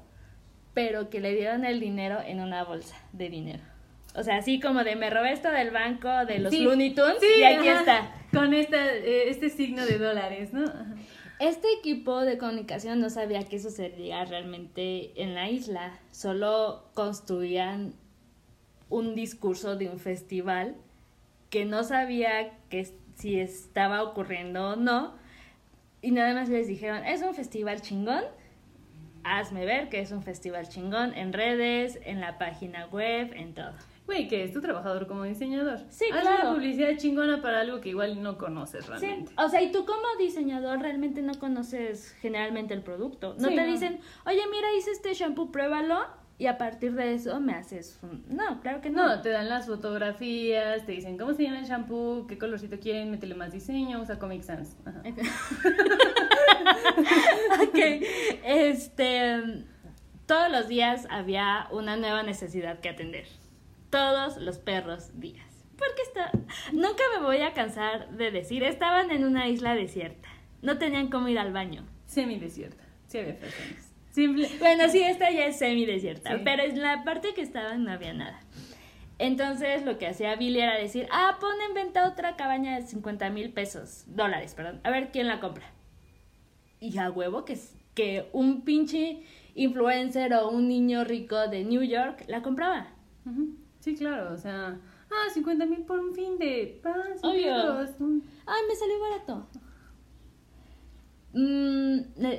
[0.74, 3.73] pero que le dieron el dinero en una bolsa de dinero.
[4.14, 6.60] O sea, así como de me robé esto del banco de los Sí.
[6.60, 8.14] Looney Tunes Sí, y aquí ajá, está.
[8.32, 10.64] Con esta, eh, este signo de dólares, ¿no?
[10.64, 10.94] Ajá.
[11.40, 17.94] Este equipo de comunicación no sabía qué sucedía realmente en la isla, solo construían
[18.88, 20.76] un discurso de un festival
[21.50, 25.14] que no sabía que si estaba ocurriendo o no,
[26.02, 28.22] y nada más les dijeron, es un festival chingón,
[29.24, 33.74] hazme ver que es un festival chingón en redes, en la página web, en todo.
[34.06, 35.78] Güey, que es tu trabajador como diseñador.
[35.88, 36.42] Sí, Haz claro.
[36.48, 39.32] una publicidad chingona para algo que igual no conoces Sí, realmente.
[39.38, 43.34] o sea, y tú como diseñador realmente no conoces generalmente el producto.
[43.38, 43.72] No Sí, te no.
[43.72, 46.00] dicen, oye, mira, hice este shampoo, pruébalo
[46.36, 48.24] y a partir de eso me haces un...
[48.28, 49.06] No, claro que no.
[49.06, 53.10] No, te dan las fotografías, te dicen cómo se llama el shampoo, qué colorcito quieren,
[53.10, 54.76] métele más diseño, usa Comic Sans.
[54.84, 55.02] Ajá.
[57.62, 57.78] ok,
[58.44, 59.64] este...
[60.26, 63.26] Todos los días había una nueva necesidad que atender.
[63.94, 65.46] Todos los perros días.
[65.78, 66.32] Porque está...
[66.72, 70.28] Nunca me voy a cansar de decir, estaban en una isla desierta.
[70.62, 71.84] No tenían cómo ir al baño.
[72.06, 72.82] Semidesierta.
[73.06, 73.92] Sí había personas.
[74.10, 74.48] Simple.
[74.58, 76.42] Bueno, sí, esta ya es semi-desierta, Sí.
[76.44, 78.40] pero en la parte que estaban no había nada.
[79.20, 83.30] Entonces lo que hacía Billy era decir, ah, pon en venta otra cabaña de 50
[83.30, 85.66] mil pesos, dólares, perdón, a ver quién la compra.
[86.80, 87.56] Y a huevo que,
[87.94, 89.22] que un pinche
[89.54, 92.88] influencer o un niño rico de New York la compraba.
[93.84, 96.80] Sí, claro, o sea, ah, 50 mil por un fin de...
[96.84, 97.54] Ah, Obvio.
[98.46, 99.46] Ay, me salió barato.
[101.34, 101.98] Mm,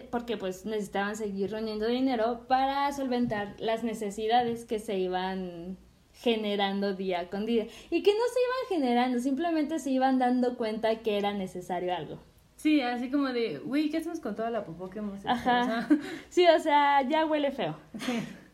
[0.09, 5.77] porque pues necesitaban seguir reuniendo dinero para solventar las necesidades que se iban
[6.13, 11.03] generando día con día y que no se iban generando, simplemente se iban dando cuenta
[11.03, 12.23] que era necesario algo.
[12.55, 15.29] Sí, así como de, güey, ¿qué hacemos con toda la popó que hemos hecho?
[15.29, 15.61] Ajá.
[15.61, 15.89] O sea,
[16.29, 17.77] Sí, o sea, ya huele feo.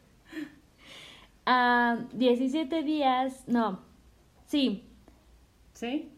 [1.45, 3.82] Ah, 17 días, no,
[4.45, 4.91] sí,
[5.82, 6.12] ¿Sí?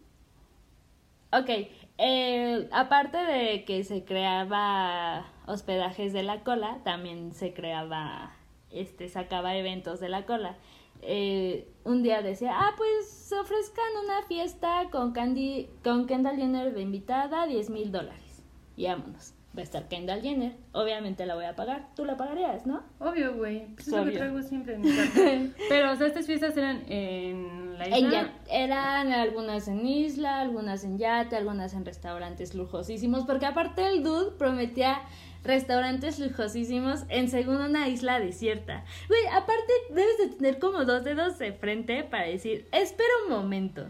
[1.31, 1.49] Ok,
[1.97, 8.35] eh, aparte de que se creaba hospedajes de la cola, también se creaba,
[8.71, 10.57] este, sacaba eventos de la cola.
[11.01, 16.81] Eh, un día decía, ah, pues ofrezcan una fiesta con Candy, con Kendall Jenner de
[16.81, 18.43] invitada, 10 mil dólares.
[18.75, 19.33] Y vámonos.
[19.55, 20.53] Va a estar Kendall Jenner.
[20.71, 21.87] Obviamente la voy a pagar.
[21.95, 22.81] Tú la pagarías, ¿no?
[22.99, 23.67] Obvio, güey.
[23.75, 25.21] Pues es lo que traigo siempre en mi carta.
[25.69, 28.33] Pero, o sea, estas fiestas eran en la isla.
[28.49, 34.31] Eran algunas en isla, algunas en yate, algunas en restaurantes lujosísimos, porque aparte el dude
[34.31, 35.03] prometía
[35.43, 38.85] restaurantes lujosísimos en según una isla desierta.
[39.07, 43.85] Güey, aparte debes de tener como dos dedos de frente para decir, espera un momento.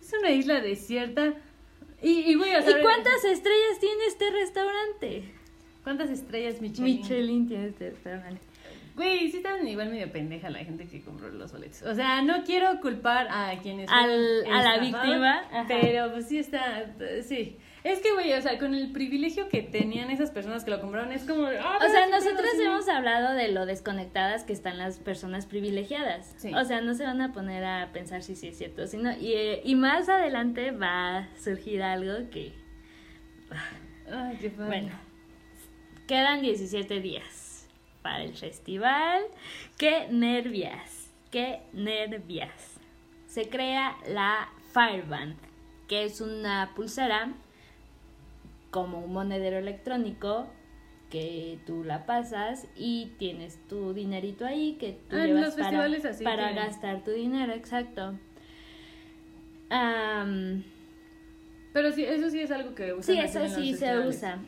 [0.00, 1.34] Es una isla desierta.
[2.02, 5.24] Y, y güey, o sea, ¿Y cuántas estrellas tiene este restaurante?
[5.82, 6.84] ¿Cuántas estrellas Michelin?
[7.00, 8.40] Michelin tiene este restaurante.
[8.94, 11.82] Güey, sí estaban igual medio pendeja la gente que compró los boletos.
[11.82, 13.88] O sea, no quiero culpar a quienes...
[13.90, 15.64] Al- a la víctima, ajá.
[15.68, 16.86] Pero pues sí está...
[17.22, 17.56] Sí.
[17.88, 21.10] Es que, güey, o sea, con el privilegio que tenían esas personas que lo compraron,
[21.12, 21.46] es como...
[21.46, 22.62] ah, O sea, nosotros sí.
[22.62, 26.34] hemos hablado de lo desconectadas que están las personas privilegiadas.
[26.36, 26.52] Sí.
[26.54, 29.32] O sea, no se van a poner a pensar si sí es cierto, sino y,
[29.32, 32.52] eh, y más adelante va a surgir algo que,
[34.12, 34.66] Ay, qué padre.
[34.68, 34.90] bueno,
[36.06, 37.66] quedan 17 días
[38.02, 39.22] para el festival.
[39.78, 41.10] ¡Qué nervias!
[41.30, 42.78] ¡Qué nervias!
[43.26, 45.36] Se crea la Fireband,
[45.88, 47.32] que es una pulsera
[48.70, 50.46] como un monedero electrónico
[51.10, 55.84] que tú la pasas y tienes tu dinerito ahí que tú Ah, llevas los para,
[55.84, 56.56] así para tienen.
[56.66, 58.18] gastar tu dinero, exacto.
[61.72, 64.16] Pero sí, eso sí es algo que usan sí, eso sí se festivales.
[64.16, 64.38] usa.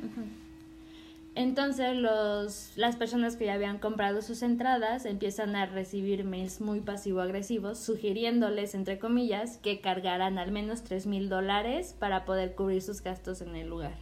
[1.36, 6.80] Entonces los, las personas que ya habían comprado sus entradas empiezan a recibir mails muy
[6.80, 13.00] pasivo-agresivos sugiriéndoles, entre comillas, que cargaran al menos tres mil dólares para poder cubrir sus
[13.02, 13.94] gastos en el lugar.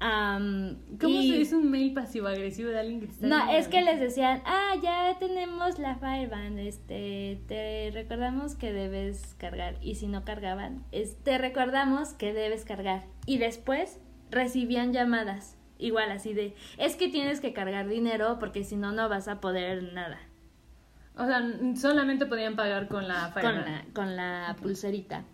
[0.00, 3.68] Am, ¿Cómo y- se dice un mail pasivo-agresivo de alguien que te está No, es
[3.68, 9.76] que les decían, ah, ya tenemos la Fireband, este, te recordamos que debes cargar.
[9.80, 13.04] Y si no cargaban, es, te recordamos que debes cargar.
[13.24, 13.98] Y después
[14.30, 19.08] recibían llamadas, igual así de, es que tienes que cargar dinero porque si no, no
[19.08, 20.18] vas a poder nada.
[21.16, 21.40] O sea,
[21.76, 23.64] solamente podían pagar con la Con Fireman.
[23.64, 25.24] la, con la pulserita.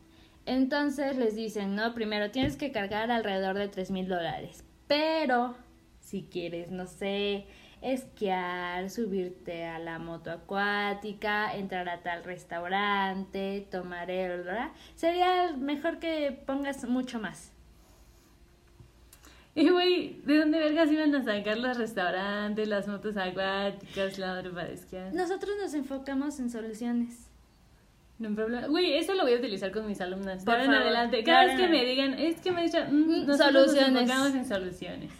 [0.50, 4.64] Entonces les dicen, no, primero tienes que cargar alrededor de tres mil dólares.
[4.88, 5.54] Pero
[6.00, 7.46] si quieres, no sé,
[7.80, 14.72] esquiar, subirte a la moto acuática, entrar a tal restaurante, tomar el, ¿verdad?
[14.96, 17.52] Sería mejor que pongas mucho más.
[19.54, 24.50] Y güey, ¿de dónde vergas iban a sacar los restaurantes, las motos acuáticas, la otra
[24.50, 25.14] para esquiar?
[25.14, 27.29] Nosotros nos enfocamos en soluciones.
[28.20, 28.66] No hay problema.
[28.66, 30.44] Güey, eso lo voy a utilizar con mis alumnas.
[30.44, 31.24] Por en adelante.
[31.24, 34.06] Cada vez que me digan, es que me dicen, mm, nosotros soluciones.
[34.06, 35.10] nos en soluciones.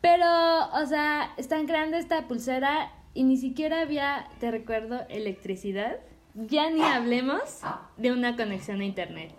[0.00, 0.26] Pero,
[0.72, 5.98] o sea, están creando esta pulsera y ni siquiera había, te recuerdo, electricidad.
[6.34, 7.60] Ya ni hablemos
[7.98, 9.34] de una conexión a internet.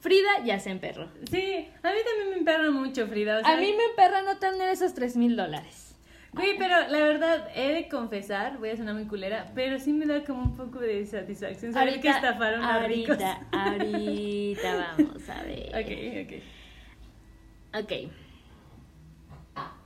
[0.00, 1.08] Frida ya se emperró.
[1.30, 3.38] Sí, a mí también me emperra mucho, Frida.
[3.38, 5.91] o sea, A mí me emperra no tener esos tres mil dólares.
[6.32, 10.06] Güey, pero la verdad, he de confesar, voy a sonar muy culera, pero sí me
[10.06, 13.18] da como un poco de satisfacción saber que estafaron a ricos.
[13.20, 15.68] ahorita, ahorita vamos a ver.
[15.74, 17.82] Ok, ok.
[17.84, 18.12] Ok.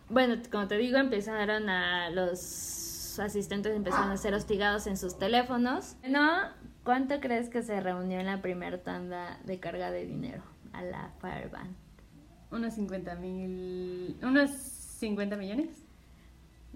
[0.08, 5.96] Bueno, como te digo, empezaron a los asistentes empezaron a ser hostigados en sus teléfonos.
[6.06, 6.42] ¿No?
[6.84, 11.10] ¿Cuánto crees que se reunió en la primera tanda de carga de dinero a la
[11.20, 11.74] Fireband?
[12.52, 14.16] Unos 50 mil.
[14.22, 15.85] ¿Unos 50 millones?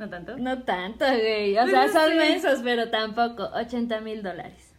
[0.01, 0.37] ¿No tanto?
[0.39, 1.57] No tanto, güey.
[1.57, 2.17] O Pues sea, son sé.
[2.17, 3.45] mensos, pero tampoco.
[3.55, 4.75] 80 mil dólares.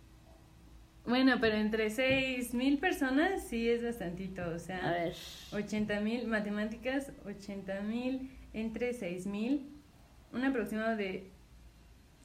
[1.06, 4.42] Bueno, pero entre 6 mil personas sí es bastantito.
[4.50, 5.16] O sea, A ver.
[5.54, 9.70] 80 mil matemáticas, 80 mil entre 6 mil,
[10.34, 11.32] un aproximado de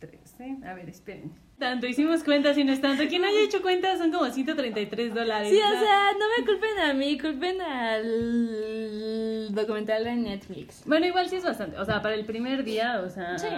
[0.01, 0.59] 13.
[0.67, 1.33] A ver, esperen.
[1.59, 3.05] Tanto, hicimos cuentas y no es tanto.
[3.09, 5.49] Quien haya hecho cuentas son como 133 dólares.
[5.51, 10.83] Sí, o sea, no me culpen a mí, culpen al documental de Netflix.
[10.85, 11.79] Bueno, igual sí es bastante.
[11.79, 13.39] O sea, para el primer día, o sea.
[13.39, 13.49] Sí.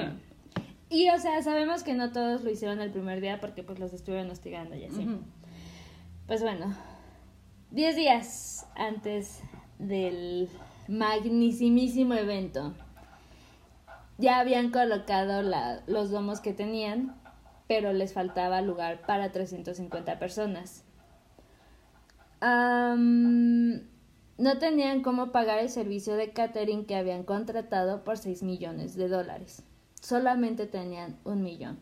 [0.91, 3.93] Y, o sea, sabemos que no todos lo hicieron el primer día porque pues los
[3.93, 5.07] estuvieron hostigando y así.
[6.29, 6.73] Pues bueno,
[7.73, 9.41] 10 días antes
[9.81, 10.49] del
[10.87, 12.75] magnisimísimo evento,
[14.19, 17.15] ya habían colocado la- los domos que tenían,
[17.69, 20.85] pero les faltaba lugar para 350 personas.
[24.39, 29.09] No tenían cómo pagar el servicio de catering que habían contratado por 6 millones de
[29.09, 29.63] dólares.
[30.01, 31.79] Solamente tenían un millón.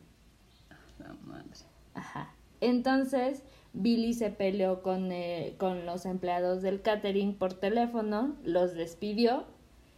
[0.98, 1.50] La madre.
[1.94, 2.34] Ajá.
[2.60, 3.42] Entonces,
[3.74, 9.44] Billy se peleó con, eh, con los empleados del catering por teléfono, los despidió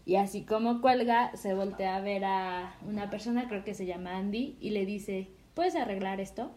[0.05, 4.17] y así como cuelga, se voltea a ver a una persona, creo que se llama
[4.17, 6.53] Andy, y le dice, ¿puedes arreglar esto?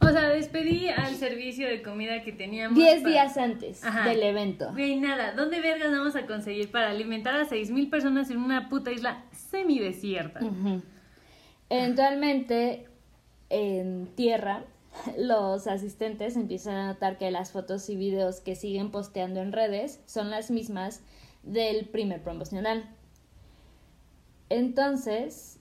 [0.00, 2.78] O sea, despedí al servicio de comida que teníamos.
[2.78, 4.08] Diez para- días antes Ajá.
[4.08, 4.70] del evento.
[4.70, 5.32] Güey, nada.
[5.32, 9.24] ¿Dónde vergas vamos a conseguir para alimentar a 6 mil personas en una puta isla
[9.32, 10.38] semidesierta?
[10.44, 10.82] Ujú.
[11.68, 12.86] Eventualmente,
[13.50, 14.62] en tierra,
[15.18, 19.98] los asistentes empiezan a notar que las fotos y videos que siguen posteando en redes
[20.06, 21.00] son las mismas
[21.42, 22.88] del primer promocional.
[24.48, 25.57] Entonces,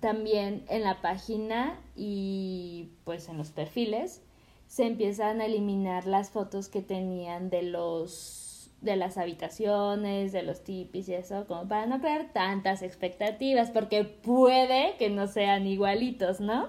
[0.00, 4.22] también en la página y pues en los perfiles
[4.66, 10.64] se empiezan a eliminar las fotos que tenían de los de las habitaciones, de los
[10.64, 16.40] tipis y eso, como para no crear tantas expectativas, porque puede que no sean igualitos,
[16.40, 16.68] ¿no?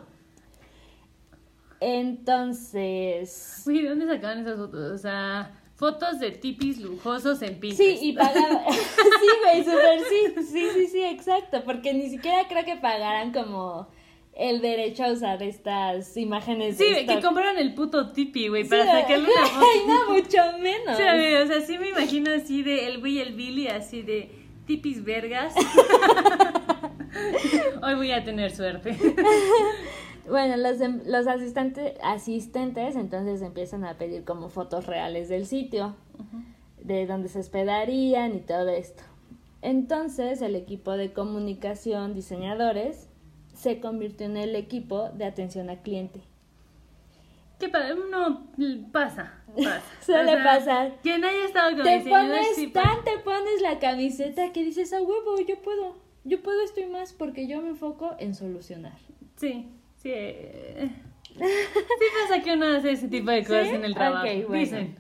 [1.79, 4.91] Entonces, ¿de dónde sacaban esas fotos?
[4.91, 7.99] O sea, fotos de tipis lujosos en Pinterest.
[7.99, 8.65] Sí, y pagaba.
[8.69, 10.19] sí, güey, súper sí.
[10.43, 11.63] Sí, sí, sí, exacto.
[11.65, 13.87] Porque ni siquiera creo que pagaran como
[14.35, 16.77] el derecho a usar estas imágenes.
[16.77, 19.65] Sí, de que compraron el puto tipi, güey, Sí, para sacarle una foto.
[19.73, 20.97] Ay, no, mucho menos.
[20.97, 24.29] Sí, o sea, sí me imagino así de el güey y el Billy, así de
[24.67, 25.55] tipis vergas.
[27.81, 28.95] Hoy voy a tener suerte.
[30.31, 35.95] Bueno, los, los asistentes, asistentes entonces empiezan a pedir como fotos reales del sitio,
[36.81, 39.03] de donde se hospedarían y todo esto.
[39.61, 43.09] Entonces el equipo de comunicación, diseñadores,
[43.53, 46.21] se convirtió en el equipo de atención al cliente.
[47.59, 47.93] ¿Qué pasa?
[47.93, 48.47] Uno
[48.93, 49.33] pasa.
[49.53, 49.81] pasa.
[50.01, 50.97] Suele O sea, pasar.
[51.03, 52.89] Quien haya estado con Te pones sí pasa.
[52.89, 55.97] tan, te pones la camiseta que dices, a huevo, yo puedo.
[56.23, 58.97] Yo puedo esto y más porque yo me enfoco en solucionar.
[59.35, 59.67] Sí,
[60.01, 60.13] sí.
[61.33, 63.75] Sí pasa que uno hace ese tipo de cosas ¿Sí?
[63.75, 64.27] en el trabajo.
[64.27, 64.63] Ok, bueno.
[64.63, 64.95] Dicen.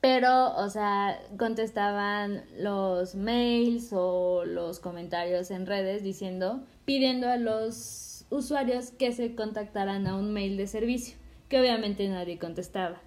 [0.00, 8.24] Pero, o sea, contestaban los mails o los comentarios en redes diciendo, pidiendo a los
[8.30, 11.16] usuarios que se contactaran a un mail de servicio,
[11.48, 13.00] que obviamente nadie contestaba.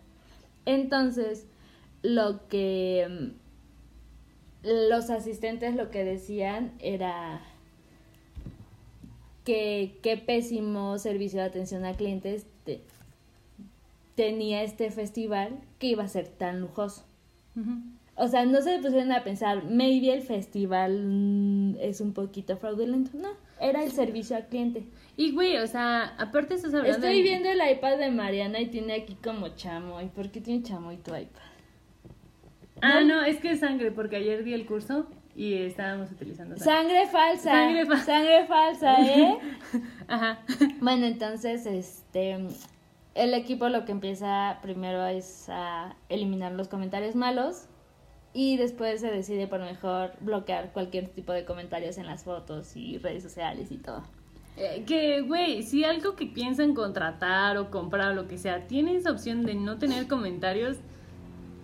[0.66, 1.48] Entonces,
[2.04, 7.42] lo que mm, los asistentes lo que decían era
[9.44, 12.82] que qué pésimo servicio de atención a clientes te-
[14.16, 17.04] tenía este festival que iba a ser tan lujoso.
[18.16, 23.12] O sea, no se pusieron a pensar, maybe el festival mm, es un poquito fraudulento.
[23.18, 23.30] No,
[23.60, 24.84] era el servicio al cliente.
[25.18, 28.68] Y güey, o sea, aparte estás hablando Estoy de- viendo el iPad de Mariana y
[28.68, 30.08] tiene aquí como chamoy.
[30.10, 31.42] ¿Por qué tiene chamoy tu iPad?
[32.82, 36.74] Ah, no, es que es sangre, porque ayer di el curso y estábamos utilizando sangre.
[37.02, 37.52] Sangre falsa.
[37.52, 39.38] Sangre fa- Sangre falsa, ¿eh?
[40.08, 40.40] Ajá.
[40.80, 42.38] Bueno, entonces, este,
[43.16, 47.66] el equipo lo que empieza primero es a eliminar los comentarios malos
[48.34, 52.98] y después se decide por mejor bloquear cualquier tipo de comentarios en las fotos y
[52.98, 54.04] redes sociales y todo.
[54.58, 58.96] Eh, que, güey, si algo que piensan contratar o comprar o lo que sea, tiene
[58.96, 60.78] esa opción de no tener comentarios,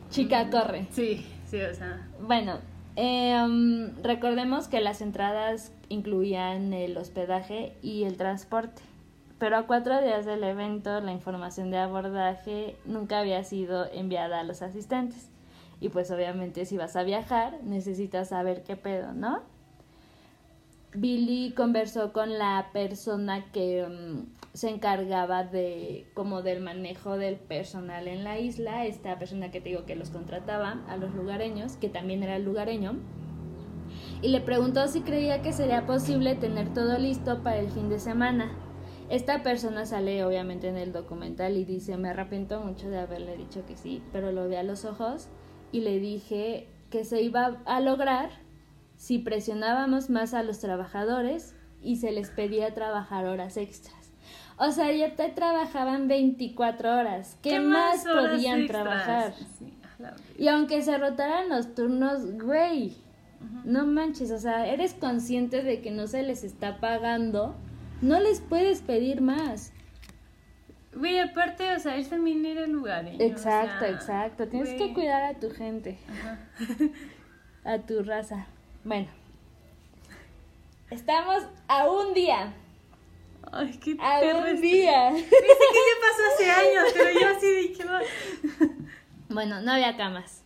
[0.09, 0.87] Chica, corre.
[0.89, 2.07] sí, sí, o sea.
[2.19, 2.57] Bueno,
[3.01, 8.81] em, recordemos que las entradas incluían el hospedaje y el transporte,
[9.37, 14.43] pero a cuatro días del evento la información de abordaje nunca había sido enviada a
[14.43, 15.29] los asistentes.
[15.79, 19.43] Y pues obviamente si vas a viajar necesitas saber qué pedo, ¿no?
[20.93, 28.07] Billy conversó con la persona que mm, se encargaba de como del manejo del personal
[28.07, 31.89] en la isla, esta persona que te digo que los contrataba a los lugareños, que
[31.89, 32.95] también era el lugareño,
[34.21, 37.99] y le preguntó si creía que sería posible tener todo listo para el fin de
[37.99, 38.51] semana.
[39.09, 43.65] Esta persona sale obviamente en el documental y dice, me arrepiento mucho de haberle dicho
[43.65, 45.29] que sí, pero lo vi a los ojos
[45.71, 48.29] y le dije que se iba a lograr
[48.97, 54.08] si presionábamos más a los trabajadores y se les pedía trabajar horas extras.
[54.59, 57.37] O sea, ya te trabajaban 24 horas.
[57.41, 58.83] ¿Qué, más, horas podían extras?
[58.83, 59.33] trabajar?
[59.57, 60.23] Sí, a la verga.
[60.37, 62.97] Y aunque se rotaran los turnos, güey,
[63.63, 67.55] no manches, o sea, eres consciente de que no se les está pagando,
[68.01, 69.71] no les puedes pedir más.
[70.93, 73.17] Güey, aparte, o sea, él también era lugareño.
[73.17, 74.47] o Exacto, sea, exacto.
[74.49, 76.39] Tienes que cuidar a tu gente, Ajá.
[77.63, 78.47] a tu raza.
[78.83, 79.07] Bueno,
[80.89, 82.53] estamos a un día,
[83.51, 85.09] Ay, qué a perro un es- día.
[85.11, 87.83] Pensé que ya pasó hace años, pero yo así dije.
[89.29, 90.43] Bueno, no había camas.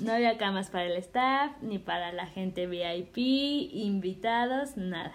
[0.00, 3.16] No había camas para el staff, ni para la gente VIP,
[3.72, 5.12] invitados, nada.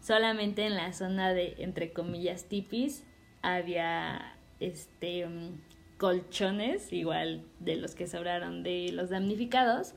[0.00, 3.04] Solamente en la zona de, entre comillas, tipis,
[3.42, 5.60] había este mm,
[5.98, 9.92] colchones, igual de los que sobraron de los damnificados,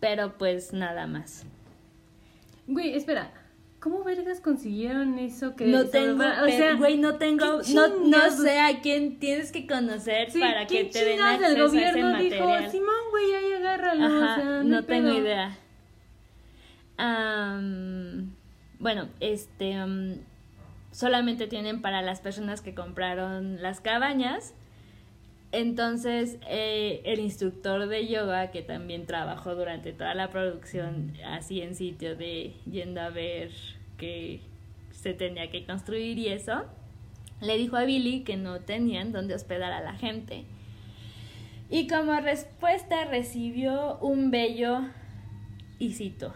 [0.00, 1.44] pero pues nada más.
[2.68, 3.32] Güey, espera.
[3.80, 8.30] ¿Cómo vergas consiguieron eso que No tengo, o sea, güey, no tengo, ¿qué no, no
[8.30, 11.64] sé a quién tienes que conocer sí, para que ¿quién te den acceso del a
[11.64, 12.70] ese gobierno dijo, material.
[12.72, 15.18] Simón, güey, ahí agárralo, Ajá, o sea, no, tengo pedo".
[15.18, 15.58] idea.
[18.80, 20.16] Bueno, este am,
[20.90, 24.54] solamente tienen para las personas que compraron las cabañas.
[25.50, 31.74] Entonces, eh, el instructor de yoga, que también trabajó durante toda la producción, así en
[31.74, 33.50] sitio de yendo a ver
[33.96, 34.40] que
[34.90, 36.64] se tenía que construir y eso,
[37.40, 40.44] le dijo a Billy que no tenían donde hospedar a la gente.
[41.70, 44.80] Y como respuesta recibió un bello
[45.78, 46.34] y cito,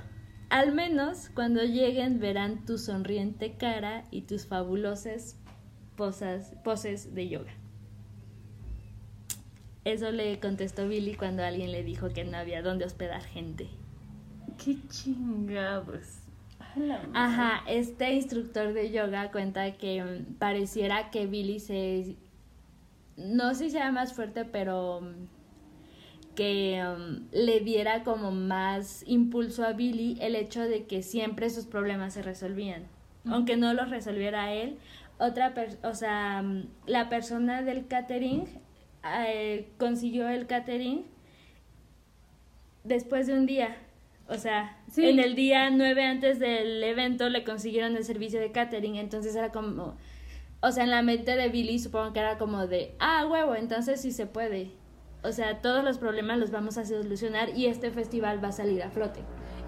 [0.48, 5.38] al menos cuando lleguen verán tu sonriente cara y tus fabulosas
[5.96, 7.61] poses de yoga.
[9.84, 13.68] Eso le contestó Billy cuando alguien le dijo que no había dónde hospedar gente.
[14.64, 16.18] Qué chingados.
[17.14, 22.16] Ajá, este instructor de yoga cuenta que mm, pareciera que Billy se...
[23.16, 25.26] No sé si sea más fuerte, pero mm,
[26.34, 31.66] que mm, le diera como más impulso a Billy el hecho de que siempre sus
[31.66, 32.84] problemas se resolvían.
[33.26, 34.78] Aunque no los resolviera él,
[35.18, 36.42] otra per- o sea,
[36.86, 38.46] la persona del catering
[39.04, 41.04] eh, consiguió el catering
[42.84, 43.76] después de un día.
[44.28, 45.08] O sea, Sí.
[45.08, 49.50] en el día nueve antes del evento le consiguieron el servicio de catering, entonces era
[49.50, 49.96] como,
[50.60, 54.00] o sea, en la mente de Billy supongo que era como de, ah, huevo, entonces
[54.00, 54.70] sí se puede.
[55.24, 58.82] O sea, todos los problemas los vamos a solucionar y este festival va a salir
[58.82, 59.20] a flote.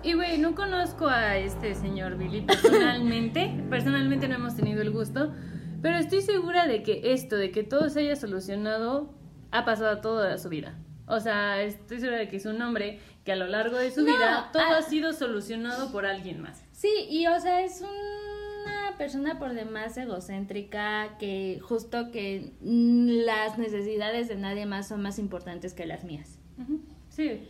[0.02, 3.52] Y güey, no conozco a este señor Billy personalmente.
[3.70, 5.32] personalmente no hemos tenido el gusto.
[5.80, 9.14] Pero estoy segura de que esto, de que todo se haya solucionado,
[9.54, 10.74] ha pasado toda su vida.
[11.06, 14.04] O sea, estoy segura de que es un hombre que a lo largo de su
[14.04, 14.78] vida todo ah.
[14.78, 16.64] ha sido solucionado por alguien más.
[16.72, 24.26] Sí, y o sea, es una persona por demás egocéntrica que justo que las necesidades
[24.26, 26.36] de nadie más son más importantes que las mías.
[27.10, 27.46] Sí.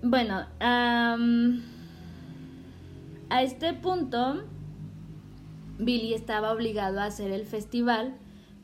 [0.00, 1.16] Bueno, a
[3.42, 4.44] este punto,
[5.78, 8.14] Billy estaba obligado a hacer el festival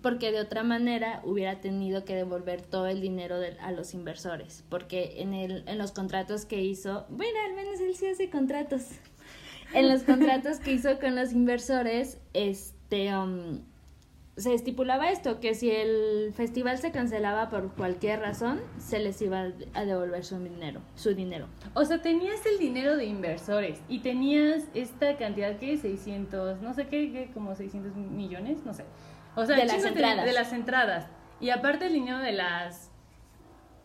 [0.02, 5.20] porque de otra manera hubiera tenido que devolver todo el dinero a los inversores, porque
[5.22, 8.82] en, el, en los contratos que hizo, bueno, al menos él sí hace contratos,
[9.74, 13.60] en los contratos que hizo con los inversores, este, um,
[14.36, 19.48] se estipulaba esto, que si el festival se cancelaba por cualquier razón, se les iba
[19.74, 21.46] a devolver su dinero, su dinero.
[21.74, 26.86] O sea, tenías el dinero de inversores y tenías esta cantidad que 600, no sé
[26.86, 28.84] qué, como 600 millones, no sé.
[29.36, 30.24] O sea, de las entradas.
[30.24, 31.06] De, las entradas.
[31.40, 32.90] Y aparte el dinero de las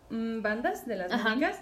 [0.10, 1.62] mm, bandas, de las músicas.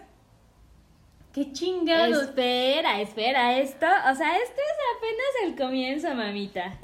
[1.34, 2.24] ¡Qué chingados!
[2.24, 6.78] Espera, espera, esto, o sea, esto es apenas el comienzo, mamita.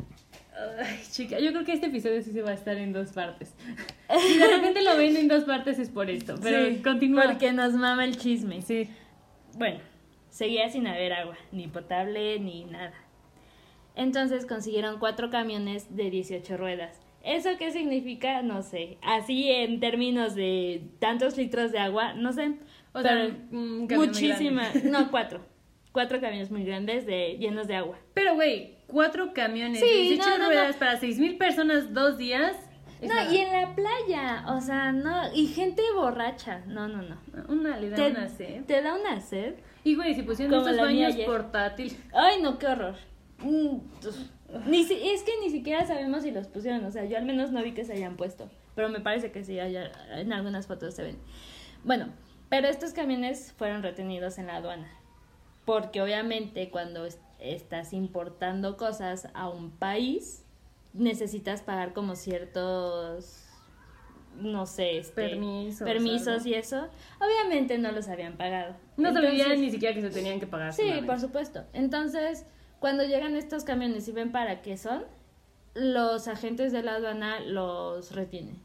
[0.83, 3.53] Ay, chica, yo creo que este episodio sí se va a estar en dos partes.
[4.09, 7.25] Si de repente lo ven en dos partes es por esto, pero continúa.
[7.25, 8.63] Porque nos mama el chisme.
[8.63, 8.89] Sí.
[9.53, 9.79] Bueno,
[10.31, 12.91] seguía sin haber agua, ni potable, ni nada.
[13.99, 17.01] Entonces consiguieron cuatro camiones de 18 ruedas.
[17.21, 18.41] ¿Eso qué significa?
[18.41, 18.97] No sé.
[19.01, 22.53] Así en términos de tantos litros de agua, no sé.
[22.93, 24.69] O sea, muchísima.
[24.85, 25.41] No, cuatro.
[25.91, 27.99] Cuatro camiones muy grandes de llenos de agua.
[28.13, 32.55] Pero, güey, cuatro camiones, sí, 18 ruedas para seis mil personas dos días.
[33.01, 37.17] No, y en la playa, o sea, no, y gente borracha, no, no, no.
[37.49, 38.63] Una le da una sed.
[38.63, 39.55] ¿Te da una sed?
[39.83, 41.97] Y güey, si pusieron estos baños portátiles.
[42.13, 42.95] Ay, no, qué horror.
[43.43, 47.51] Ni si, es que ni siquiera sabemos si los pusieron, o sea, yo al menos
[47.51, 51.03] no vi que se hayan puesto, pero me parece que sí, en algunas fotos se
[51.03, 51.17] ven.
[51.83, 52.07] Bueno,
[52.49, 54.89] pero estos camiones fueron retenidos en la aduana,
[55.65, 57.07] porque obviamente cuando
[57.39, 60.43] estás importando cosas a un país,
[60.93, 63.45] necesitas pagar como ciertos
[64.35, 66.87] no sé, este, permisos, permisos y eso,
[67.19, 68.75] obviamente no los habían pagado.
[68.95, 70.73] No sabían ni siquiera que se tenían que pagar.
[70.73, 71.65] Sí, por supuesto.
[71.73, 72.45] Entonces,
[72.79, 75.03] cuando llegan estos camiones y ven para qué son,
[75.73, 78.57] los agentes de la aduana los retienen.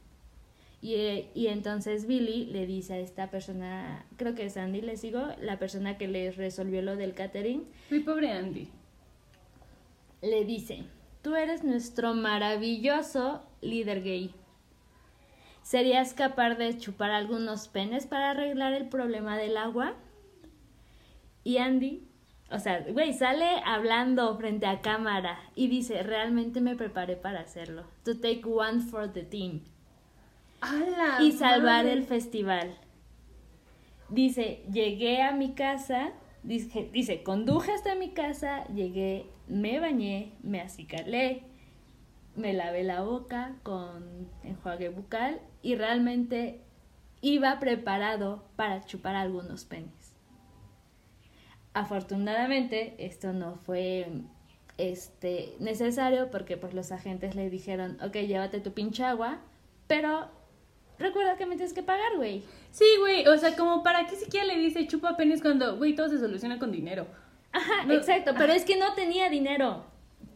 [0.80, 5.28] Y, y, entonces Billy le dice a esta persona, creo que es Andy, le sigo,
[5.40, 7.66] la persona que le resolvió lo del catering.
[7.88, 8.68] Mi pobre Andy.
[10.20, 10.84] Le dice,
[11.22, 14.34] tú eres nuestro maravilloso líder gay.
[15.62, 19.94] ¿Serías capaz de chupar algunos penes para arreglar el problema del agua?
[21.42, 22.06] Y Andy,
[22.50, 27.84] o sea, güey, sale hablando frente a cámara y dice, realmente me preparé para hacerlo.
[28.04, 29.62] To take one for the team
[31.20, 32.76] y salvar el festival.
[34.08, 40.60] Dice, llegué a mi casa, dice, dice, conduje hasta mi casa, llegué, me bañé, me
[40.60, 41.42] acicalé,
[42.36, 46.60] me lavé la boca con enjuague bucal y realmente
[47.20, 50.03] iba preparado para chupar algunos penes.
[51.74, 54.06] Afortunadamente, esto no fue
[54.78, 59.40] este, necesario porque pues los agentes le dijeron, ok, llévate tu pinche agua,
[59.86, 60.28] pero
[60.98, 62.44] recuerda que me tienes que pagar, güey.
[62.70, 66.08] Sí, güey, o sea, como para qué siquiera le dice chupa penes cuando, güey, todo
[66.08, 67.06] se soluciona con dinero.
[67.52, 69.84] Ajá, exacto, pero es que no tenía dinero.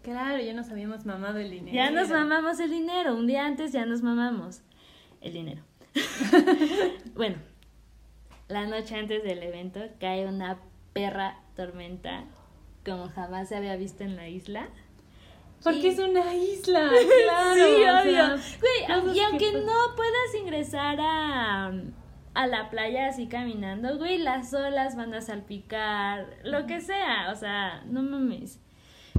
[0.03, 1.75] Claro, ya nos habíamos mamado el dinero.
[1.75, 4.63] Ya nos mamamos el dinero, un día antes ya nos mamamos
[5.21, 5.63] el dinero.
[7.15, 7.37] bueno,
[8.49, 10.59] la noche antes del evento cae una
[10.99, 12.25] perra tormenta
[12.85, 14.69] como jamás se había visto en la isla.
[15.63, 16.91] Porque es una isla,
[17.25, 17.55] claro.
[17.55, 18.29] sí, obvio.
[18.61, 21.73] güey, y aunque no puedas ingresar a,
[22.35, 27.37] a la playa así caminando, güey, las olas van a salpicar, lo que sea, o
[27.37, 28.61] sea, no mames.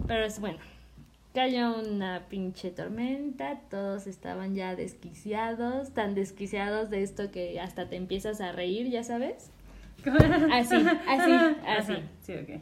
[0.07, 0.59] Pero es bueno.
[1.34, 7.97] Cayó una pinche tormenta, todos estaban ya desquiciados, tan desquiciados de esto que hasta te
[7.97, 9.51] empiezas a reír, ya sabes.
[10.52, 10.76] Así,
[11.08, 11.32] así,
[11.66, 11.93] así.
[12.22, 12.62] Sí, ok.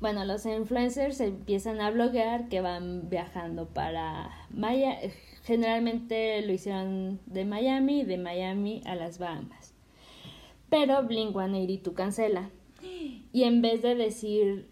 [0.00, 4.98] Bueno, los influencers empiezan a bloguear que van viajando para Maya.
[5.44, 9.74] Generalmente lo hicieron de Miami, de Miami a las Bahamas.
[10.68, 12.50] Pero Blink 182 cancela.
[13.32, 14.68] Y en vez de decir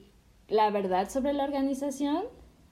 [0.49, 2.25] la verdad sobre la organización,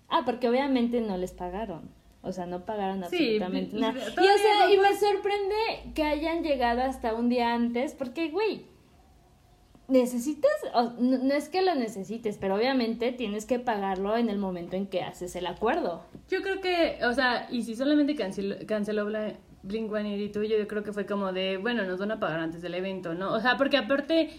[0.08, 1.90] ah, porque obviamente no les pagaron.
[2.22, 3.98] O sea, no pagaron Sí, absolutamente nada.
[3.98, 8.66] Y, o sea, y me sorprende que hayan llegado hasta un día antes, porque, güey,
[9.92, 10.50] necesitas,
[10.98, 15.02] no, es que lo necesites, pero obviamente tienes que pagarlo en el momento en que
[15.02, 16.02] haces el acuerdo.
[16.28, 19.34] Yo creo que, o sea, y si solamente canceló, canceló Bla-
[19.64, 23.14] Blink-182, yo creo que fue como de, bueno, nos van a pagar antes del evento,
[23.14, 23.32] ¿no?
[23.32, 24.30] O sea, porque aparte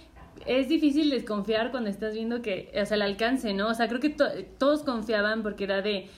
[0.45, 3.70] es difícil desconfiar cuando estás viendo que, o sea, el alcance, ¿no?
[3.70, 4.28] O sea, creo que to-
[4.58, 6.10] todos confiaban porque era de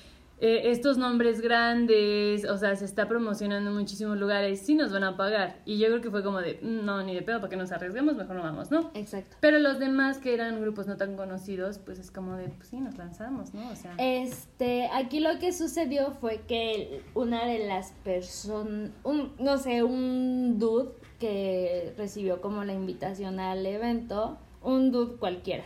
[0.42, 5.06] eh, estos nombres grandes, o sea, se está promocionando en muchísimos lugares, sí nos van
[5.06, 5.62] a pagar.
[5.66, 7.72] Y yo creo que fue como de, "Mm, no, ni de pedo, para que nos
[7.72, 8.92] arriesguemos, mejor no vamos, ¿no?
[8.96, 9.38] Exacto.
[9.40, 12.82] Pero los demás que eran grupos no tan conocidos, pues es como de, pues sí,
[12.82, 13.70] nos lanzamos, ¿no?
[13.72, 13.96] O sea...
[13.98, 18.92] Este, aquí lo que sucedió fue que una de las personas,
[19.40, 25.64] no sé, un dude que recibió como la invitación al evento, un dude cualquiera,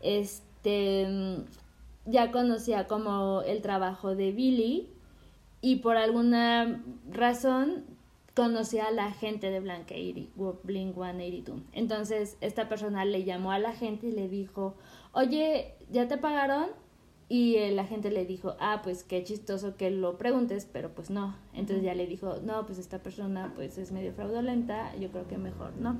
[0.00, 1.06] este,
[2.08, 4.88] ya conocía como el trabajo de Billy
[5.60, 7.84] y por alguna razón
[8.34, 9.94] conocía a la gente de Blanca
[10.62, 11.60] Blink 182.
[11.72, 14.76] Entonces, esta persona le llamó a la gente y le dijo,
[15.12, 16.68] oye, ¿ya te pagaron?
[17.28, 21.10] Y eh, la gente le dijo, ah, pues qué chistoso que lo preguntes, pero pues
[21.10, 21.36] no.
[21.52, 25.36] Entonces ya le dijo, no, pues esta persona pues es medio fraudulenta, yo creo que
[25.36, 25.98] mejor no.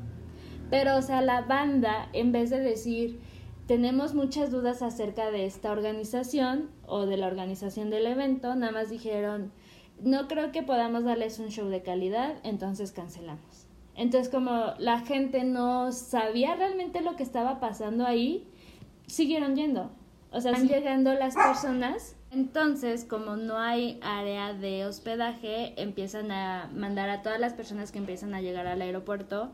[0.71, 3.21] Pero, o sea, la banda, en vez de decir,
[3.69, 8.89] tenemos muchas dudas acerca de esta organización o de la organización del evento, nada más
[8.89, 9.53] dijeron,
[10.01, 13.67] no creo que podamos darles un show de calidad, entonces cancelamos.
[13.95, 18.49] Entonces, como la gente no sabía realmente lo que estaba pasando ahí,
[19.07, 19.91] siguieron yendo.
[20.31, 22.17] O sea, están llegando las personas.
[22.31, 27.99] Entonces, como no hay área de hospedaje, empiezan a mandar a todas las personas que
[27.99, 29.51] empiezan a llegar al aeropuerto,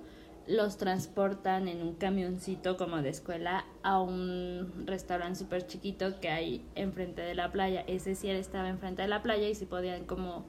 [0.46, 6.66] los transportan en un camioncito como de escuela a un restaurante súper chiquito que hay
[6.74, 7.84] enfrente de la playa.
[7.86, 10.46] Ese sí estaba enfrente de la playa y sí podían como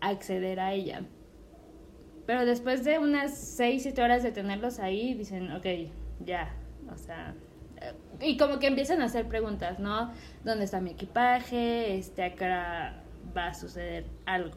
[0.00, 1.02] acceder a ella.
[2.26, 5.66] Pero después de unas 6, 7 horas de tenerlos ahí, dicen, ok,
[6.24, 6.54] ya,
[6.92, 7.34] o sea...
[8.20, 10.10] Y como que empiezan a hacer preguntas, ¿no?
[10.44, 11.96] ¿Dónde está mi equipaje?
[11.96, 13.02] Este, acá
[13.36, 14.56] va a suceder algo.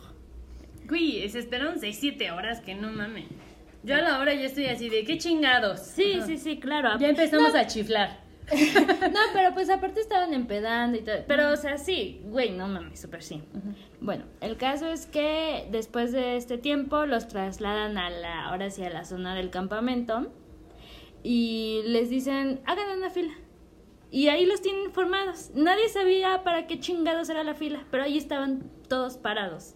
[0.88, 3.26] Güey, se esperaron 6, 7 horas, que no mames.
[3.84, 5.80] Yo a la hora ya estoy así de, ¿qué chingados?
[5.82, 6.26] Sí, Ajá.
[6.26, 6.98] sí, sí, claro.
[7.00, 8.30] Ya empezamos a chiflar.
[8.52, 11.18] No, pero pues aparte estaban empedando y todo.
[11.28, 13.44] Pero, o sea, sí, güey, no mames, súper sí.
[14.02, 18.84] Bueno, el caso es que después de este tiempo los trasladan a la, ahora sí,
[18.84, 20.32] a la zona del campamento
[21.24, 23.34] y les dicen, hagan una fila.
[24.12, 25.52] Y ahí los tienen informados.
[25.54, 29.76] Nadie sabía para qué chingados era la fila, pero ahí estaban todos parados.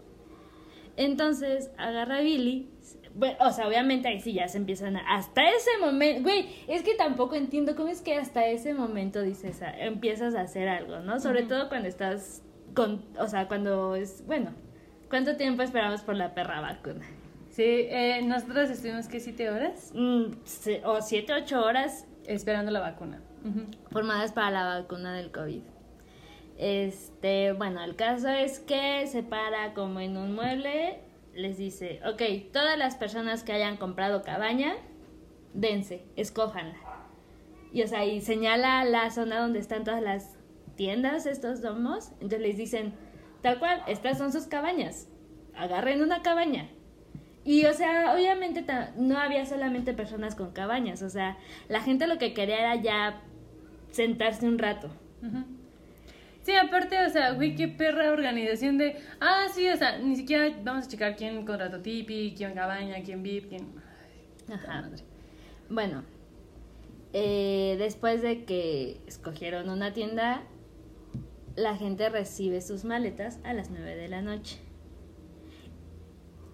[0.98, 2.70] Entonces agarra a Billy.
[3.16, 5.16] Bueno, o sea, obviamente ahí sí ya se empiezan a...
[5.16, 6.24] Hasta ese momento...
[6.24, 10.42] Güey, es que tampoco entiendo cómo es que hasta ese momento dices, a- empiezas a
[10.42, 11.20] hacer algo, ¿no?
[11.20, 12.42] Sobre todo cuando estás
[12.74, 13.04] con...
[13.20, 14.26] O sea, cuando es...
[14.26, 14.52] Bueno,
[15.10, 17.06] ¿cuánto tiempo esperamos por la perra vacuna?
[17.52, 19.20] Sí, eh, nosotros estuvimos, ¿qué?
[19.20, 19.92] ¿7 horas?
[19.94, 23.22] Mm, se- o siete, ocho horas Esperando la vacuna.
[23.92, 25.62] Formadas para la vacuna del COVID.
[26.58, 31.00] Este, bueno, el caso es que se para como en un mueble,
[31.34, 34.76] les dice, ok, todas las personas que hayan comprado cabaña,
[35.54, 36.76] dense, escójanla.
[37.72, 40.38] Y o sea, y señala la zona donde están todas las
[40.76, 42.94] tiendas, estos domos, entonces les dicen,
[43.42, 45.08] tal cual, estas son sus cabañas,
[45.56, 46.70] agarren una cabaña.
[47.46, 48.66] Y, o sea, obviamente
[48.96, 53.22] no había solamente personas con cabañas, o sea, la gente lo que quería era ya
[53.92, 54.90] sentarse un rato.
[55.22, 55.44] Ujú.
[56.44, 58.98] Sí, aparte, o sea, güey, qué perra organización de...
[59.22, 63.24] Ah, sí, o sea, ni siquiera vamos a checar quién contrató Tipi, quién cabaña, quién
[63.24, 63.74] VIP, quién...
[64.50, 64.82] Ay, Ajá.
[64.82, 65.04] madre.
[65.70, 66.04] Bueno,
[67.14, 70.44] eh, después de que escogieron una tienda,
[71.56, 74.60] la gente recibe sus maletas a las 9 de la noche.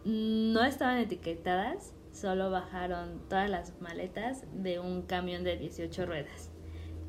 [0.06, 6.52] No estaban etiquetadas, solo bajaron todas las maletas de un camión de 18 ruedas.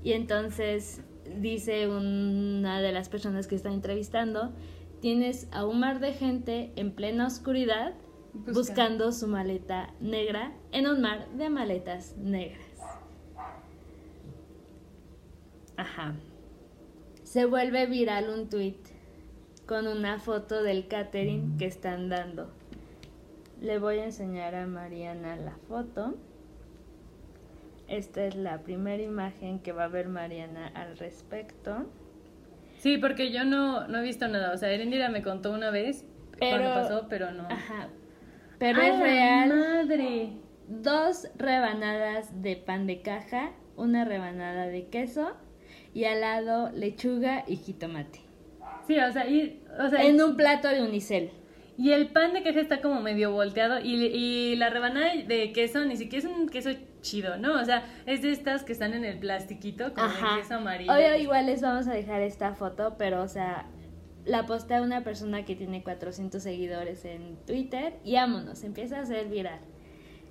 [0.02, 1.02] Y entonces
[1.38, 4.52] dice una de las personas que está entrevistando,
[5.00, 7.94] tienes a un mar de gente en plena oscuridad
[8.32, 12.60] Busca- buscando su maleta negra en un mar de maletas negras.
[15.76, 16.14] Ajá.
[17.22, 18.76] Se vuelve viral un tweet
[19.66, 22.50] con una foto del catering que están dando.
[23.60, 26.14] Le voy a enseñar a Mariana la foto.
[27.90, 31.90] Esta es la primera imagen que va a ver Mariana al respecto.
[32.78, 34.52] Sí, porque yo no, no he visto nada.
[34.54, 36.06] O sea, Erendira me contó una vez
[36.38, 37.42] Pero- cuando pasó, pero no.
[37.50, 37.88] Ajá.
[38.58, 39.48] Pero ¡A es real.
[39.48, 40.30] madre!
[40.68, 45.32] dos rebanadas de pan de caja, una rebanada de queso
[45.92, 48.20] y al lado lechuga y jitomate.
[48.86, 51.30] Sí, o sea, y, o sea, en un plato de unicel.
[51.76, 55.84] y el pan de caja está como medio volteado y, y la rebanada de queso
[55.86, 56.70] ni siquiera es un queso
[57.00, 57.60] chido, ¿no?
[57.60, 60.36] O sea, es de estas que están en el plastiquito como Ajá.
[60.36, 60.92] de queso amarillo.
[60.92, 63.66] Obvio, igual les vamos a dejar esta foto, pero o sea,
[64.24, 69.28] la postea una persona que tiene 400 seguidores en Twitter y vámonos, empieza a ser
[69.28, 69.60] viral.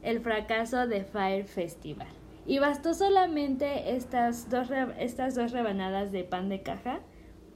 [0.01, 2.07] El fracaso de Fire Festival.
[2.45, 6.99] Y bastó solamente estas dos, estas dos rebanadas de pan de caja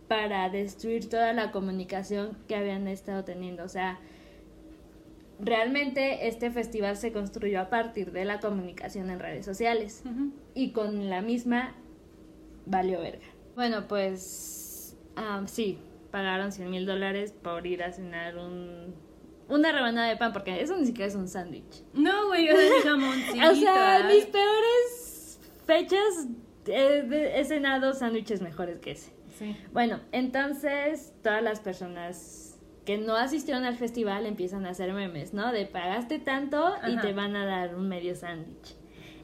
[0.08, 3.64] para destruir toda la comunicación que habían estado teniendo.
[3.64, 4.00] O sea,
[5.46, 10.04] realmente este festival se construyó a partir de la comunicación en redes sociales
[10.54, 11.76] y con la misma
[12.66, 13.26] valió verga.
[13.56, 15.80] Bueno, pues ah, sí,
[16.12, 18.94] pagaron 100 mil dólares por ir a cenar un,
[19.50, 21.84] una rebanada de pan, porque eso ni siquiera es un sándwich.
[21.94, 22.96] No, güey, o sea.
[23.52, 26.28] O sea, mis peores fechas
[26.68, 29.12] eh, de- he cenado sándwiches mejores que ese.
[29.38, 29.56] Sí.
[29.74, 32.53] Bueno, entonces todas las personas
[32.86, 35.52] que no asistieron al festival empiezan a hacer memes, ¿no?
[35.52, 38.76] De pagaste tanto y te van a dar un medio sándwich.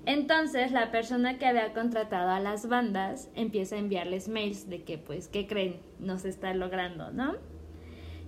[0.06, 4.98] Entonces la persona que había contratado a las bandas empieza a enviarles mails de que
[4.98, 5.78] pues, ¿qué creen?
[6.00, 7.36] No se está logrando, ¿no?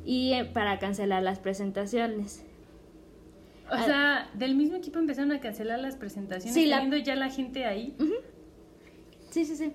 [0.05, 2.45] Y eh, para cancelar las presentaciones.
[3.69, 3.83] O Ah.
[3.85, 7.95] sea, del mismo equipo empezaron a cancelar las presentaciones, Sí, la- ya la gente ahí.
[9.29, 9.71] Sí, sí, sí.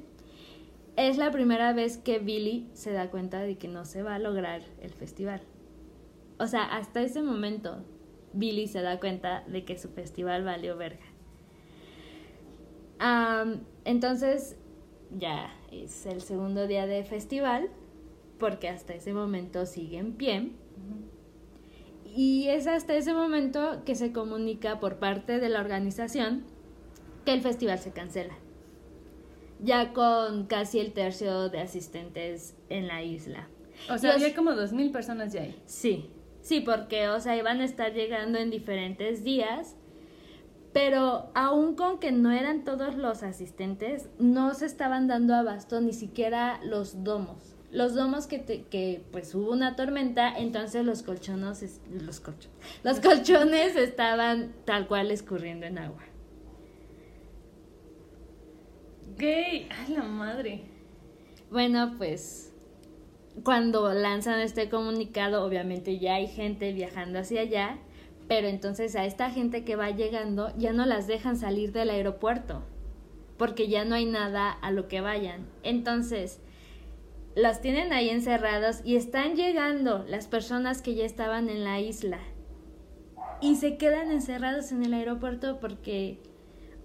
[0.96, 4.18] Es la primera vez que Billy se da cuenta de que no se va a
[4.18, 5.42] lograr el festival.
[6.38, 7.84] O sea, hasta ese momento,
[8.32, 11.04] Billy se da cuenta de que su festival valió verga.
[13.84, 14.56] Entonces,
[15.16, 17.68] ya es el segundo día de festival,
[18.38, 20.52] porque hasta ese momento sigue en pie.
[22.06, 26.44] Y es hasta ese momento que se comunica por parte de la organización
[27.26, 28.34] que el festival se cancela.
[29.60, 33.48] Ya con casi el tercio de asistentes en la isla.
[33.90, 35.60] O sea, Los- había como dos mil personas ya ahí.
[35.66, 36.10] Sí,
[36.42, 39.76] sí, porque, o sea, iban a estar llegando en diferentes días,
[40.72, 45.92] pero aún con que no eran todos los asistentes, no se estaban dando abasto ni
[45.94, 47.54] siquiera los domos.
[47.72, 52.50] Los domos que, te- que pues hubo una tormenta, entonces los colchones, es- los colchones,
[52.84, 56.02] los colchones estaban tal cual escurriendo en agua.
[59.16, 60.62] Gay, ay la madre.
[61.50, 62.52] Bueno, pues
[63.44, 67.78] cuando lanzan este comunicado, obviamente ya hay gente viajando hacia allá,
[68.28, 72.62] pero entonces a esta gente que va llegando ya no las dejan salir del aeropuerto,
[73.38, 75.46] porque ya no hay nada a lo que vayan.
[75.62, 76.40] Entonces,
[77.34, 82.18] las tienen ahí encerrados y están llegando las personas que ya estaban en la isla.
[83.40, 86.18] Y se quedan encerrados en el aeropuerto porque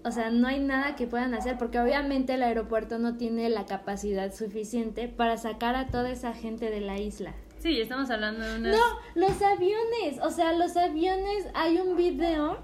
[0.04, 3.66] o sea, no hay nada que puedan hacer porque obviamente el aeropuerto no tiene la
[3.66, 7.34] capacidad suficiente para sacar a toda esa gente de la isla.
[7.58, 8.76] Sí, estamos hablando de unas...
[8.76, 8.82] No,
[9.14, 12.58] los aviones, o sea, los aviones, hay un video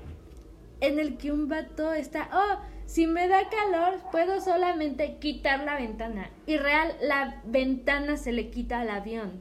[0.81, 5.77] en el que un vato está, oh, si me da calor, puedo solamente quitar la
[5.77, 6.31] ventana.
[6.47, 9.41] Y real, la ventana se le quita al avión.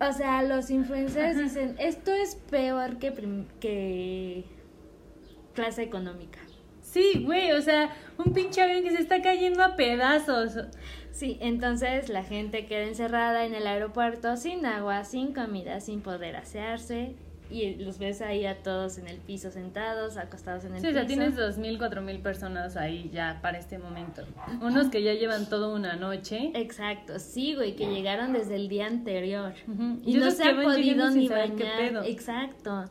[0.00, 1.42] O sea, los influencers Ajá.
[1.44, 4.44] dicen, esto es peor que, que
[5.54, 6.38] clase económica.
[6.80, 10.52] Sí, güey, o sea, un pinche avión que se está cayendo a pedazos.
[11.10, 16.36] Sí, entonces la gente queda encerrada en el aeropuerto sin agua, sin comida, sin poder
[16.36, 17.14] asearse.
[17.50, 20.90] Y los ves ahí a todos en el piso sentados, acostados en el Sí, o
[20.90, 20.98] piso.
[21.00, 24.22] sea, tienes dos mil, cuatro mil personas ahí ya para este momento.
[24.62, 26.50] Unos que ya llevan toda una noche.
[26.54, 29.52] Exacto, sí, güey, que llegaron desde el día anterior.
[29.68, 30.00] Ujú.
[30.02, 32.06] Y, Y no se han podido ni bañar.
[32.06, 32.86] Exacto.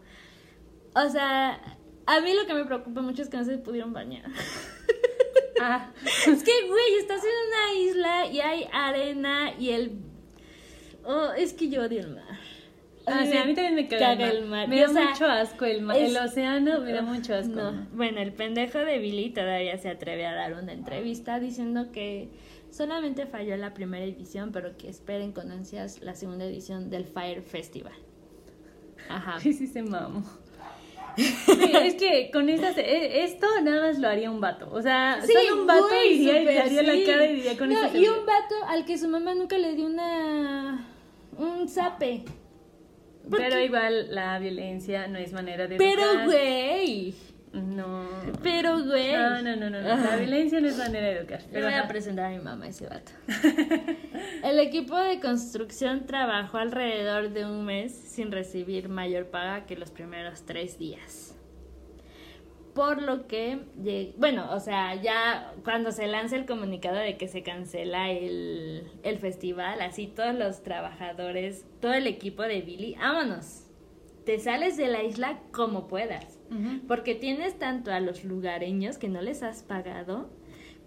[0.94, 1.60] O sea,
[2.06, 4.26] a mí lo que me preocupa mucho es que no se pudieron bañar.
[5.64, 5.92] Ah,
[6.28, 9.92] es que, güey, estás en una isla y hay arena y el...
[11.06, 12.40] Oh, es que yo odio el mar.
[13.06, 14.68] ah, sí, a mí también me caga, caga el mar.
[14.68, 15.98] Me da o sea, mucho asco el mar.
[15.98, 17.54] es- El océano me da mucho asco.
[17.54, 17.88] No.
[17.94, 22.30] Bueno, el pendejo de Billy todavía se atreve a dar una entrevista diciendo que
[22.72, 27.44] solamente falló la primera edición, pero que esperen con ansias la segunda edición del Fire
[27.44, 27.94] Festival.
[29.10, 29.40] Ajá.
[29.42, 30.24] Sí, sí se mamo.
[31.18, 34.70] Sí, es que con estas, eh, esto nada más lo haría un vato.
[34.72, 36.76] O sea, Sí, solo un vato güey, iría y sí.
[36.76, 39.58] la cara y diría con No, esta y un vato al que su mamá nunca
[39.58, 40.88] le dio una
[41.38, 42.24] un zape.
[43.30, 43.66] ¿por Pero qué?
[43.66, 46.26] igual la violencia no es manera de Pero educar.
[46.26, 47.14] güey,
[47.54, 48.08] No.
[48.42, 49.12] pero güey.
[49.12, 49.98] No, no, no, no, no.
[49.98, 51.42] La violencia no es manera de educar.
[51.52, 53.12] Pero voy a presentar a mi mamá ese vato.
[54.44, 59.92] El equipo de construcción trabajó alrededor de un mes sin recibir mayor paga que los
[59.92, 61.36] primeros tres días.
[62.74, 63.60] por lo que,
[64.18, 69.20] bueno, o sea, ya cuando se lanza el comunicado de que se cancela el, el
[69.20, 73.61] festival, así todos los trabajadores, todo el equipo de Billy, vámonos,
[74.26, 76.40] te sales de la isla como puedas,
[76.88, 80.30] porque tienes tanto a los lugareños que no les has pagado,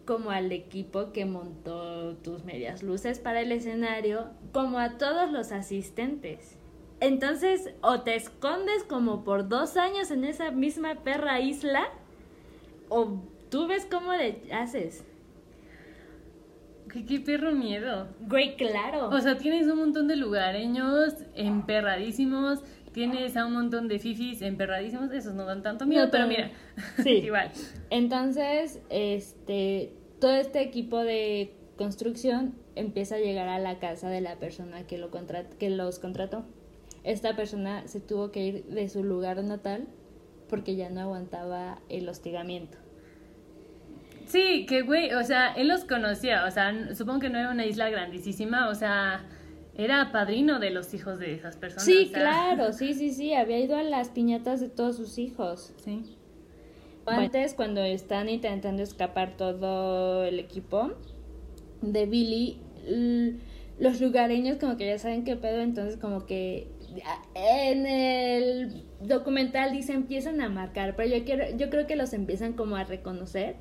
[0.04, 5.50] como al equipo que montó tus medias luces para el escenario, como a todos los
[5.50, 6.58] asistentes.
[7.00, 11.88] Entonces, o te escondes como por dos años en esa misma perra isla,
[12.88, 15.04] o tú ves cómo le haces.
[16.90, 18.08] ¿Qué, qué perro miedo.
[18.20, 19.08] Güey, claro.
[19.08, 22.62] O sea, tienes un montón de lugareños emperradísimos,
[22.94, 26.50] tienes a un montón de fifis emperradísimos, esos no dan tanto miedo, pero mira,
[27.02, 27.10] sí.
[27.24, 27.50] igual.
[27.90, 34.36] Entonces, este, todo este equipo de construcción empieza a llegar a la casa de la
[34.36, 35.10] persona que, lo
[35.58, 36.46] que los contrató
[37.04, 39.86] esta persona se tuvo que ir de su lugar natal
[40.48, 42.78] porque ya no aguantaba el hostigamiento.
[44.26, 47.66] Sí, que güey, o sea, él los conocía, o sea, supongo que no era una
[47.66, 49.26] isla grandísima, o sea,
[49.76, 51.84] era padrino de los hijos de esas personas.
[51.84, 55.72] Sí, claro, sí, sí, sí, había ido a las piñatas de todos sus hijos.
[55.84, 56.16] Sí.
[57.06, 60.92] Antes, cuando están intentando escapar todo el equipo
[61.82, 62.60] de Billy,
[63.78, 66.68] los lugareños como que ya saben qué pedo, entonces como que
[67.34, 72.52] en el documental dice empiezan a marcar, pero yo quiero, yo creo que los empiezan
[72.52, 73.56] como a reconocer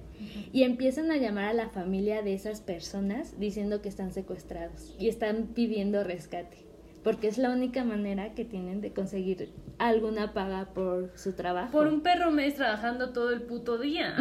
[0.51, 5.09] y empiezan a llamar a la familia de esas personas diciendo que están secuestrados y
[5.09, 6.57] están pidiendo rescate,
[7.03, 11.71] porque es la única manera que tienen de conseguir alguna paga por su trabajo.
[11.71, 14.15] Por un perro mes trabajando todo el puto día.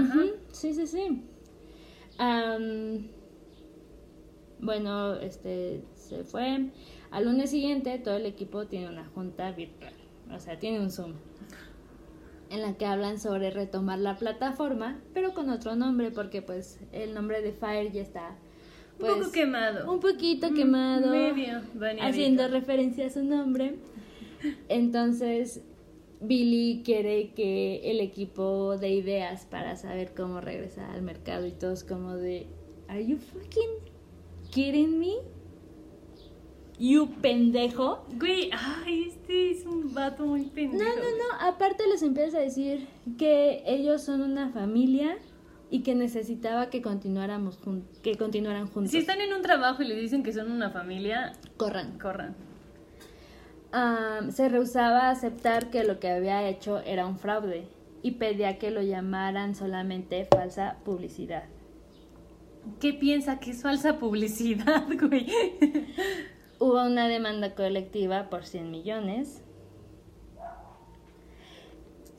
[0.50, 1.22] Sí, sí, sí.
[4.60, 6.70] bueno, este se fue.
[7.12, 9.92] Al lunes siguiente todo el equipo tiene una junta virtual,
[10.34, 11.12] o sea, tiene un Zoom,
[12.48, 17.12] en la que hablan sobre retomar la plataforma, pero con otro nombre, porque pues el
[17.12, 18.36] nombre de Fire ya está...
[18.98, 19.92] un poco pues, quemado.
[19.92, 21.10] Un poquito mm, quemado.
[21.10, 21.60] Medio.
[22.00, 23.76] Haciendo referencia a su nombre.
[24.68, 25.62] Entonces,
[26.20, 31.84] Billy quiere que el equipo de ideas para saber cómo regresar al mercado y todos
[31.84, 32.46] como de,
[32.88, 33.70] ¿Are you fucking
[34.50, 35.16] kidding me?
[36.82, 38.04] You pendejo.
[38.18, 40.82] Güey, ay, este es un vato muy pendejo.
[40.82, 45.16] No, no, no, aparte les empieza a decir que ellos son una familia
[45.70, 47.58] y que necesitaba que continuáramos
[48.02, 48.90] que continuaran juntos.
[48.90, 51.98] Si están en un trabajo y le dicen que son una familia, corran.
[51.98, 52.34] Corran.
[54.32, 57.68] se rehusaba a aceptar que lo que había hecho era un fraude
[58.02, 61.44] y pedía que lo llamaran solamente falsa publicidad.
[62.80, 65.26] ¿Qué piensa que es falsa publicidad, güey?
[66.62, 69.42] Hubo una demanda colectiva por 100 millones.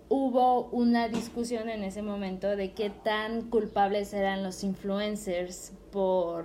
[0.10, 6.44] Hubo una discusión en ese momento de qué tan culpables eran los influencers por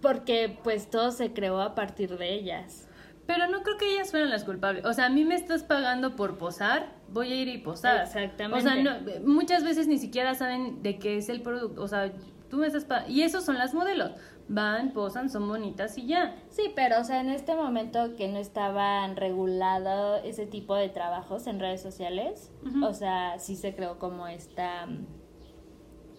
[0.00, 2.88] porque pues todo se creó a partir de ellas.
[3.26, 4.86] Pero no creo que ellas fueran las culpables.
[4.86, 8.04] O sea, a mí me estás pagando por posar, voy a ir y posar.
[8.04, 8.58] Exactamente.
[8.58, 11.82] O sea, muchas veces ni siquiera saben de qué es el producto.
[11.82, 12.10] O sea,
[12.48, 13.12] tú me estás pagando.
[13.12, 14.12] Y esos son las modelos
[14.48, 16.36] van, posan, son bonitas y ya.
[16.50, 21.46] Sí, pero o sea, en este momento que no estaban regulado ese tipo de trabajos
[21.46, 22.50] en redes sociales,
[22.82, 24.86] o sea, sí se creó como esta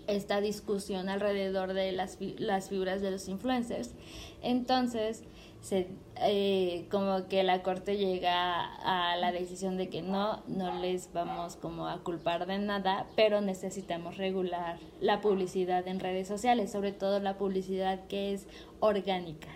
[0.07, 3.95] esta discusión alrededor de las, las figuras de los influencers.
[4.41, 5.23] Entonces,
[5.65, 5.87] se,
[6.21, 11.55] eh, como que la corte llega a la decisión de que no, no les vamos
[11.55, 17.19] como a culpar de nada, pero necesitamos regular la publicidad en redes sociales, sobre todo
[17.19, 18.47] la publicidad que es
[18.79, 19.47] orgánica.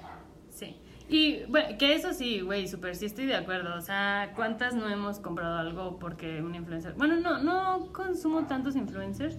[0.49, 0.77] Sí.
[1.09, 3.77] Y bueno, que eso sí, güey, súper sí estoy de acuerdo.
[3.77, 6.95] O sea, ¿cuántas no hemos comprado algo porque un influencer...
[6.95, 9.37] Bueno, no, no consumo tantos influencers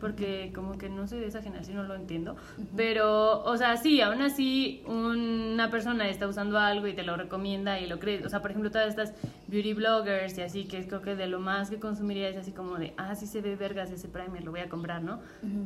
[0.00, 2.36] porque como que no sé de esa generación, no lo entiendo.
[2.76, 7.80] Pero, o sea, sí, aún así una persona está usando algo y te lo recomienda
[7.80, 8.24] y lo crees.
[8.24, 9.14] O sea, por ejemplo, todas estas
[9.46, 12.76] beauty bloggers y así, que creo que de lo más que consumiría es así como
[12.76, 15.20] de, ah, sí se ve vergas ese primer, lo voy a comprar, ¿no?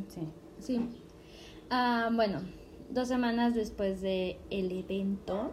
[0.08, 0.28] Sí.
[0.58, 0.88] Sí.
[1.70, 2.40] Ah, bueno,
[2.90, 5.52] dos semanas después del el evento,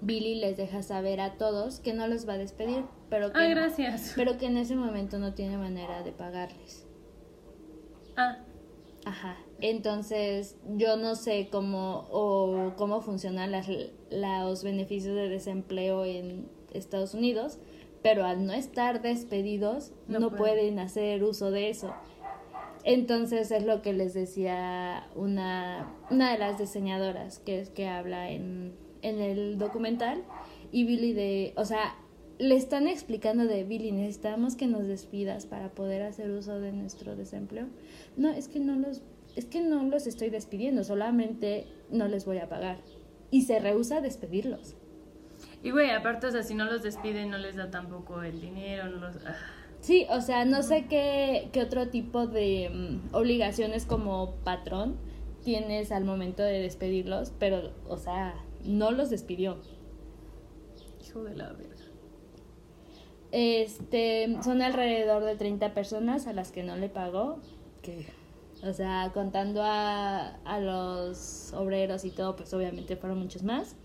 [0.00, 3.48] Billy les deja saber a todos que no los va a despedir, pero que, ah,
[3.48, 4.12] gracias.
[4.16, 6.87] pero que en ese momento no tiene manera de pagarles.
[8.18, 8.38] Ah.
[9.04, 9.36] Ajá.
[9.60, 13.68] Entonces, yo no sé cómo o cómo funcionan las,
[14.10, 17.58] los beneficios de desempleo en Estados Unidos,
[18.02, 20.78] pero al no estar despedidos, no, pueden.
[20.78, 21.94] hacer uso de eso.
[22.84, 28.74] Entonces es lo que les decía una, una de las diseñadoras que, que habla en,
[29.02, 30.22] en el documental
[30.70, 31.96] y Billy de, o sea,
[32.38, 37.16] le están explicando de Billy, necesitamos que nos despidas para poder hacer uso de nuestro
[37.16, 37.66] desempleo.
[38.16, 39.02] No, es que no los,
[39.36, 42.78] es que no los estoy despidiendo, solamente no les voy a pagar.
[43.30, 44.76] Y se rehúsa a despedirlos.
[45.62, 48.88] Y güey, aparte, o sea, si no los despiden, no les da tampoco el dinero,
[48.88, 49.16] no los...
[49.26, 49.36] ah.
[49.80, 54.96] Sí, o sea, no sé qué, qué otro tipo de mm, obligaciones como patrón
[55.44, 58.34] tienes al momento de despedirlos, pero, o sea,
[58.64, 59.58] no los despidió.
[61.04, 61.77] Hijo de la verga.
[63.32, 67.40] Este, son alrededor de 30 personas a las que no le pagó,
[67.82, 68.06] que,
[68.62, 73.76] o sea, contando a, a los obreros y todo, pues obviamente fueron muchos más.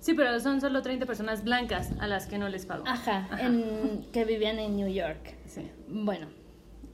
[0.00, 2.84] Sí, pero son solo 30 personas blancas a las que no les pago.
[2.86, 5.34] Ajá, En, que vivían en New York.
[5.46, 5.70] Sí.
[5.88, 6.26] Bueno,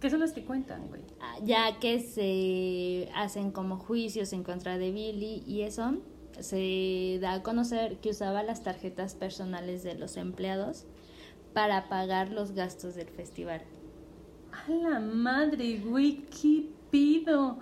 [0.00, 1.02] ¿Qué son las que cuentan, güey?
[1.20, 5.98] ah, ya que se hacen como juicios en contra de Billy y eso,
[6.38, 10.86] se da a conocer que usaba las tarjetas personales de los empleados
[11.52, 13.62] para pagar los gastos del festival.
[14.52, 17.58] A la madre, güey, ¿qué pido?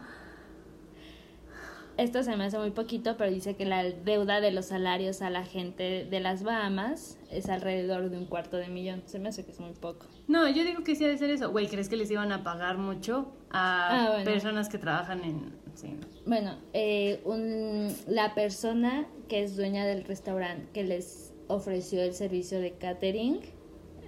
[1.97, 5.30] Esto se me hace muy poquito, pero dice que la deuda de los salarios a
[5.30, 9.03] la gente de las Bahamas es alrededor de un cuarto de millón.
[9.07, 10.07] Se me hace que es muy poco.
[10.28, 11.51] No, yo digo que sí ha de ser eso.
[11.51, 14.24] Güey, ¿crees que les iban a pagar mucho a Ah, bueno.
[14.24, 15.53] personas que trabajan en...
[15.74, 15.97] Sí.
[16.24, 22.61] Bueno, eh, un- la persona que es dueña del restaurante que les ofreció el servicio
[22.61, 23.41] de catering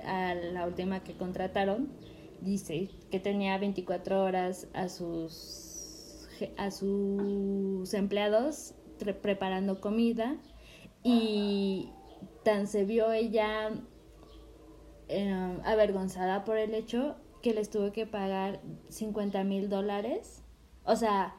[0.05, 1.91] a la última que contrataron,
[2.41, 5.67] dice que tenía 24 horas a sus
[6.57, 8.75] a sus empleados
[9.23, 10.37] preparando comida
[11.03, 11.91] y
[12.45, 13.71] tan se vio ella
[15.09, 20.43] eh, avergonzada por el hecho que les tuvo que pagar 50 mil dólares.
[20.85, 21.35] O sea,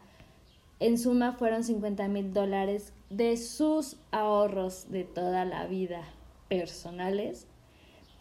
[0.80, 6.04] en suma fueron 50 mil dólares de sus ahorros de toda la vida
[6.50, 7.48] personales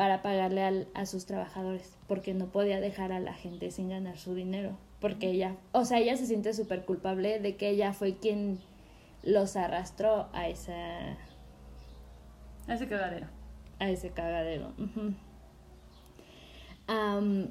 [0.01, 4.17] para pagarle al- a sus trabajadores, porque no podía dejar a la gente sin ganar
[4.17, 8.17] su dinero, porque ella, o sea, ella se siente súper culpable de que ella fue
[8.17, 8.61] quien
[9.23, 11.19] los arrastró a esa
[12.67, 13.27] Ese cagadero.
[13.79, 14.73] a ese cagadero.
[16.87, 17.51] Am,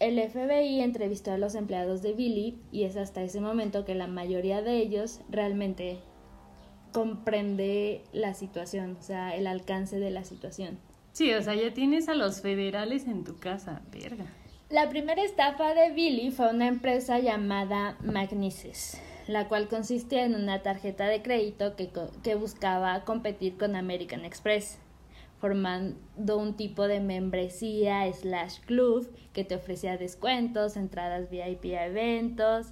[0.00, 4.06] el FBI entrevistó a los empleados de Billy y es hasta ese momento que la
[4.06, 5.98] mayoría de ellos realmente
[6.92, 10.78] comprende la situación, o sea, el alcance de la situación.
[11.12, 14.24] Sí, o sea, ya tienes a los federales en tu casa, verga.
[14.70, 20.62] La primera estafa de Billy fue una empresa llamada Magnises, la cual consistía en una
[20.62, 21.90] tarjeta de crédito que,
[22.22, 24.78] que buscaba competir con American Express,
[25.38, 32.68] formando un tipo de membresía slash club que te ofrecía descuentos, entradas VIP a eventos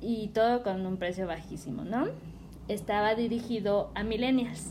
[0.00, 2.06] y todo con un precio bajísimo, ¿no?
[2.68, 4.70] Estaba dirigido a millennials.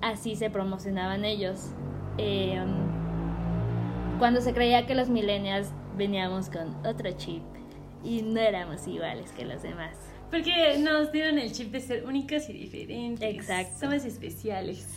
[0.00, 1.70] Así se promocionaban ellos.
[2.18, 2.62] Eh,
[4.18, 7.42] cuando se creía que los millennials veníamos con otro chip
[8.02, 9.96] y no éramos iguales que los demás.
[10.30, 13.34] Porque nos dieron el chip de ser únicas y diferentes.
[13.34, 13.78] Exacto.
[13.80, 14.88] Somos especiales.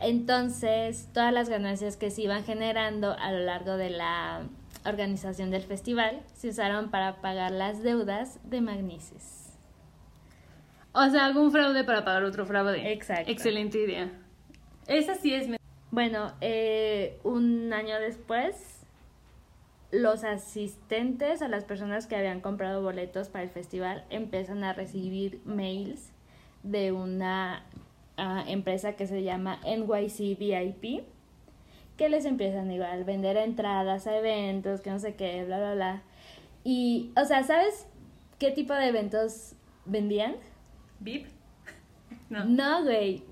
[0.00, 4.42] Entonces, todas las ganancias que se iban generando a lo largo de la
[4.86, 9.58] organización del festival se usaron para pagar las deudas de Magnises.
[10.92, 12.92] O sea, algún fraude para pagar otro fraude.
[12.92, 13.30] Exacto.
[13.30, 14.10] Excelente idea.
[14.86, 15.48] Esa sí es...
[15.90, 18.80] Bueno, eh, un año después,
[19.90, 25.40] los asistentes a las personas que habían comprado boletos para el festival empiezan a recibir
[25.44, 26.12] mails
[26.62, 27.64] de una
[28.16, 31.04] ah, empresa que se llama NYC VIP,
[31.96, 35.74] que les empiezan igual a vender entradas a eventos, que no sé qué, bla, bla,
[35.74, 36.02] bla.
[36.62, 37.86] Y, o sea, ¿sabes
[38.38, 39.54] qué tipo de eventos
[39.84, 40.36] vendían?
[41.00, 41.26] ¿Vip?
[42.28, 42.44] No.
[42.44, 43.24] No, güey.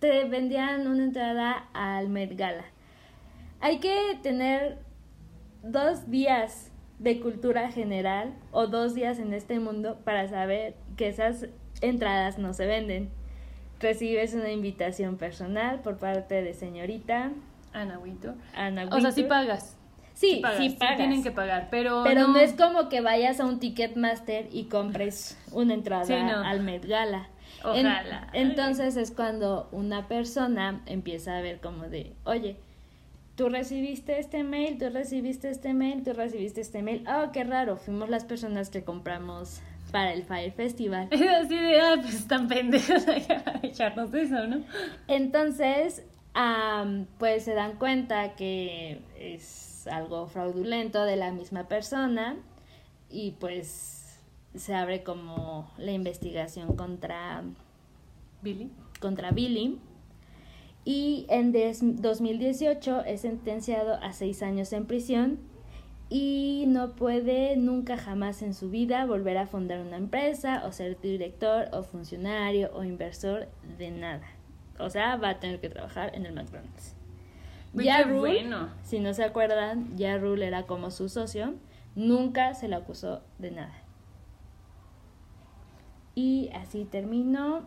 [0.00, 2.64] Te vendían una entrada al Met Gala.
[3.60, 4.78] Hay que tener
[5.62, 11.46] dos días de cultura general o dos días en este mundo para saber que esas
[11.80, 13.10] entradas no se venden.
[13.80, 17.32] Recibes una invitación personal por parte de señorita
[17.72, 18.34] Ana Huito.
[18.54, 19.28] Ana O sea, sí Wintour.
[19.28, 19.76] pagas.
[20.14, 20.96] Sí, pagas, sí pagas.
[20.96, 22.38] tienen que pagar, pero, Pero no.
[22.38, 26.42] es como que vayas a un Ticketmaster y compres una entrada no.
[26.42, 27.28] al Met Gala.
[27.74, 27.86] En-
[28.32, 32.56] entonces es cuando una persona empieza a ver como de, oye,
[33.36, 37.04] tú recibiste este mail, tú recibiste este mail, tú recibiste este mail.
[37.08, 39.60] Oh, qué raro, fuimos las personas que compramos
[39.92, 41.08] para el Fire Festival.
[41.10, 43.04] Es así de, ah, pues están pendejos
[43.62, 44.62] echarnos eso, ¿no?
[45.08, 46.02] Entonces,
[47.18, 52.36] pues se dan cuenta que es algo fraudulento de la misma persona
[53.08, 53.95] y pues
[54.56, 57.42] se abre como la investigación contra,
[58.42, 58.70] Billy.
[59.00, 59.78] contra Billy
[60.84, 65.40] y en 2018 es sentenciado a seis años en prisión
[66.08, 71.00] y no puede nunca jamás en su vida volver a fundar una empresa o ser
[71.00, 73.48] director o funcionario o inversor
[73.78, 74.28] de nada.
[74.78, 76.94] O sea, va a tener que trabajar en el McDonald's.
[77.74, 78.46] Ya Rule,
[78.84, 81.54] si no se acuerdan, ya Rule era como su socio,
[81.96, 83.74] nunca se le acusó de nada.
[86.16, 87.66] Y así termino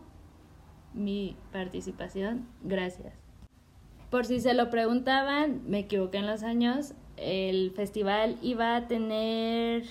[0.92, 2.46] mi participación.
[2.62, 3.14] Gracias.
[4.10, 6.94] Por si se lo preguntaban, me equivoqué en los años.
[7.16, 9.84] El festival iba a tener.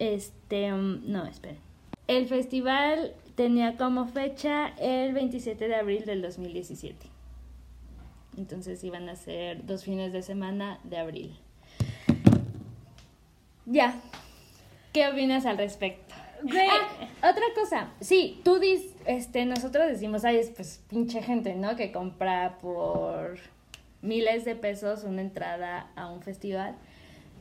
[0.00, 0.74] Este.
[0.74, 1.60] Um, no, esperen.
[2.08, 7.06] El festival tenía como fecha el 27 de abril del 2017.
[8.36, 11.36] Entonces iban a ser dos fines de semana de abril.
[13.66, 14.00] Ya.
[14.92, 16.05] ¿Qué opinas al respecto?
[16.42, 21.76] Ah, otra cosa, sí, tú dices, este, nosotros decimos, ay, es pues pinche gente, ¿no?
[21.76, 23.38] Que compra por
[24.02, 26.76] miles de pesos una entrada a un festival.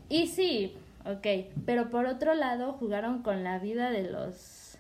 [0.09, 0.75] Y sí,
[1.05, 1.27] ok,
[1.65, 4.77] pero por otro lado jugaron con la vida de los,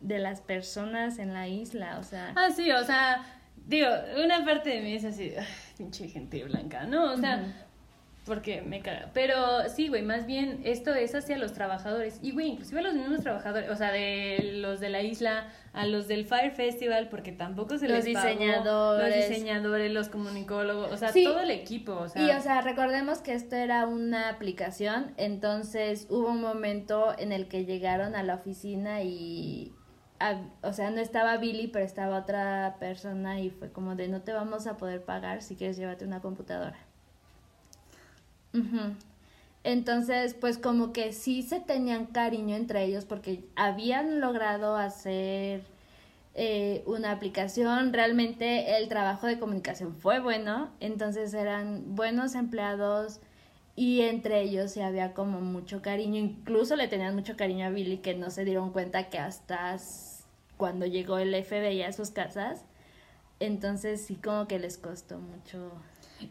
[0.00, 2.32] de las personas en la isla, o sea.
[2.36, 3.24] Ah, sí, o sea,
[3.66, 3.88] digo,
[4.22, 5.32] una parte de mí es así,
[5.78, 7.12] pinche gente blanca, ¿no?
[7.12, 7.44] O sea,
[8.24, 9.10] porque me caga.
[9.12, 12.18] Pero sí, güey, más bien esto es hacia los trabajadores.
[12.22, 15.86] Y, güey, inclusive a los mismos trabajadores, o sea, de los de la isla, a
[15.86, 19.16] los del Fire Festival, porque tampoco se los les diseñadores.
[19.16, 21.92] los diseñadores, los comunicólogos, o sea, todo el equipo.
[21.92, 22.22] O sea.
[22.22, 27.48] Y, o sea, recordemos que esto era una aplicación, entonces hubo un momento en el
[27.48, 29.72] que llegaron a la oficina y
[30.62, 34.32] o sea, no estaba Billy, pero estaba otra persona y fue como de no te
[34.32, 36.78] vamos a poder pagar si quieres llévate una computadora.
[39.64, 45.62] Entonces, pues como que sí se tenían cariño entre ellos porque habían logrado hacer
[46.34, 53.20] eh, una aplicación, realmente el trabajo de comunicación fue bueno, entonces eran buenos empleados
[53.76, 57.98] y entre ellos sí había como mucho cariño, incluso le tenían mucho cariño a Billy
[57.98, 59.76] que no se dieron cuenta que hasta
[60.56, 62.64] cuando llegó el FBI a sus casas,
[63.40, 65.72] entonces sí como que les costó mucho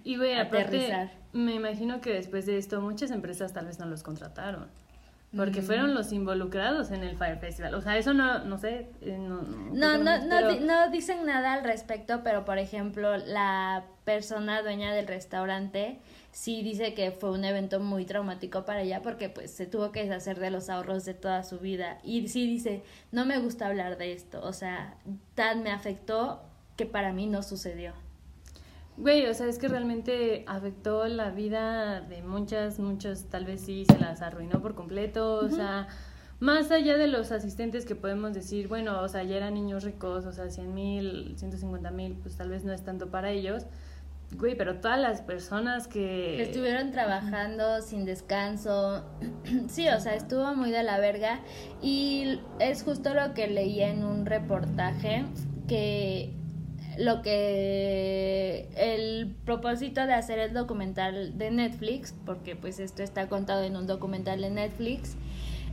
[0.03, 1.11] y voy a aterrizar.
[1.31, 4.67] me imagino que después de esto muchas empresas tal vez no los contrataron.
[5.35, 5.65] Porque mm.
[5.65, 7.73] fueron los involucrados en el Fire Festival.
[7.73, 8.89] O sea, eso no, no sé.
[9.01, 14.93] Eh, no, no, no, no, dicen nada al respecto, pero por ejemplo, la persona dueña
[14.93, 15.99] del restaurante
[16.31, 20.03] sí dice que fue un evento muy traumático para ella porque pues se tuvo que
[20.03, 21.97] deshacer de los ahorros de toda su vida.
[22.03, 24.39] Y sí dice, no me gusta hablar de esto.
[24.43, 24.97] O sea,
[25.33, 26.43] tan me afectó
[26.77, 27.93] que para mí no sucedió.
[28.97, 33.85] Güey, o sea, es que realmente afectó la vida de muchas, muchas, tal vez sí
[33.85, 35.87] se las arruinó por completo, o sea,
[36.39, 40.25] más allá de los asistentes que podemos decir, bueno, o sea, ya eran niños ricos,
[40.25, 43.65] o sea, 100 mil, 150 mil, pues tal vez no es tanto para ellos,
[44.37, 46.35] güey, pero todas las personas que...
[46.37, 49.03] que estuvieron trabajando sin descanso,
[49.69, 51.39] sí, o sea, estuvo muy de la verga.
[51.81, 55.25] Y es justo lo que leí en un reportaje
[55.67, 56.33] que
[56.97, 63.63] lo que el propósito de hacer el documental de Netflix, porque pues esto está contado
[63.63, 65.15] en un documental de Netflix,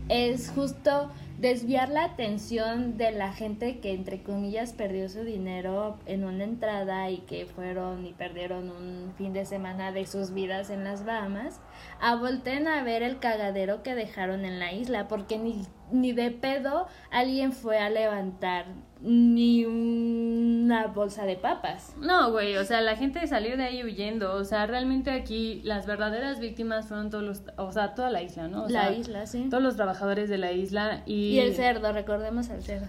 [0.09, 6.25] es justo desviar la atención de la gente que entre comillas perdió su dinero en
[6.25, 10.85] una entrada y que fueron y perdieron un fin de semana de sus vidas en
[10.85, 11.61] las Bahamas,
[12.01, 15.63] a volten a ver el cagadero que dejaron en la isla, porque ni,
[15.93, 18.67] ni de pedo alguien fue a levantar
[19.03, 21.95] ni una bolsa de papas.
[21.99, 25.87] No, güey, o sea, la gente salió de ahí huyendo, o sea, realmente aquí las
[25.87, 28.69] verdaderas víctimas fueron todos los, o sea, toda la isla, ¿no?
[28.69, 29.47] la isla, sí.
[29.51, 31.31] Todos los trabajadores de la isla y...
[31.31, 32.87] Y el cerdo, recordemos al cerdo.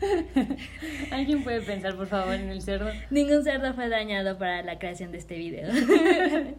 [1.12, 2.90] ¿Alguien puede pensar, por favor, en el cerdo?
[3.10, 5.70] Ningún cerdo fue dañado para la creación de este video.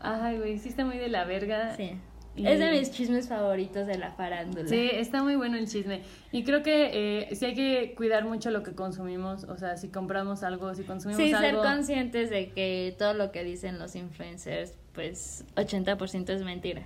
[0.00, 1.74] Ay, güey, sí está muy de la verga.
[1.76, 1.98] Sí.
[2.36, 4.68] Es de mis chismes favoritos de la farándula.
[4.68, 6.02] Sí, está muy bueno el chisme.
[6.32, 6.90] Y creo que
[7.28, 9.44] eh, sí hay que cuidar mucho lo que consumimos.
[9.44, 11.38] O sea, si compramos algo, si consumimos algo.
[11.38, 16.82] Sí, ser conscientes de que todo lo que dicen los influencers, pues 80% es mentira.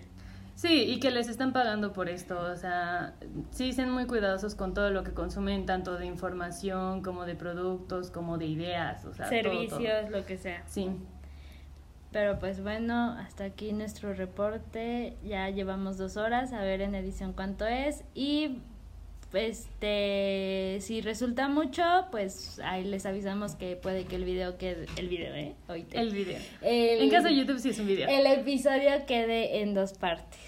[0.54, 2.40] Sí, y que les están pagando por esto.
[2.40, 3.14] O sea,
[3.52, 8.10] sí, sean muy cuidadosos con todo lo que consumen, tanto de información como de productos,
[8.10, 9.04] como de ideas.
[9.04, 10.64] O sea, servicios, lo que sea.
[10.66, 10.90] Sí.
[12.12, 15.16] Pero pues bueno, hasta aquí nuestro reporte.
[15.24, 18.02] Ya llevamos dos horas, a ver en edición cuánto es.
[18.14, 18.58] Y
[19.34, 24.86] este si resulta mucho, pues ahí les avisamos que puede que el video quede.
[24.96, 25.54] El video, ¿eh?
[25.92, 26.38] El video.
[26.62, 28.08] en caso de YouTube sí es un video.
[28.08, 30.47] El episodio quede en dos partes.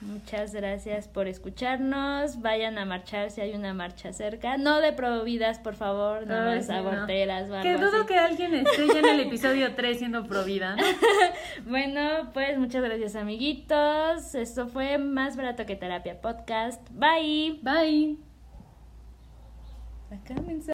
[0.00, 2.42] Muchas gracias por escucharnos.
[2.42, 4.58] Vayan a marchar si hay una marcha cerca.
[4.58, 6.78] No de providas, por favor, no Ay, de sí, no.
[6.78, 8.06] aborteras o algo Que dudo así.
[8.08, 10.82] que alguien esté ya en el episodio 3 siendo provida, ¿no?
[11.66, 14.34] Bueno, pues muchas gracias, amiguitos.
[14.34, 16.82] Esto fue Más Barato que Terapia Podcast.
[16.90, 17.60] Bye.
[17.62, 18.18] Bye.
[20.10, 20.73] Acá, mensaje.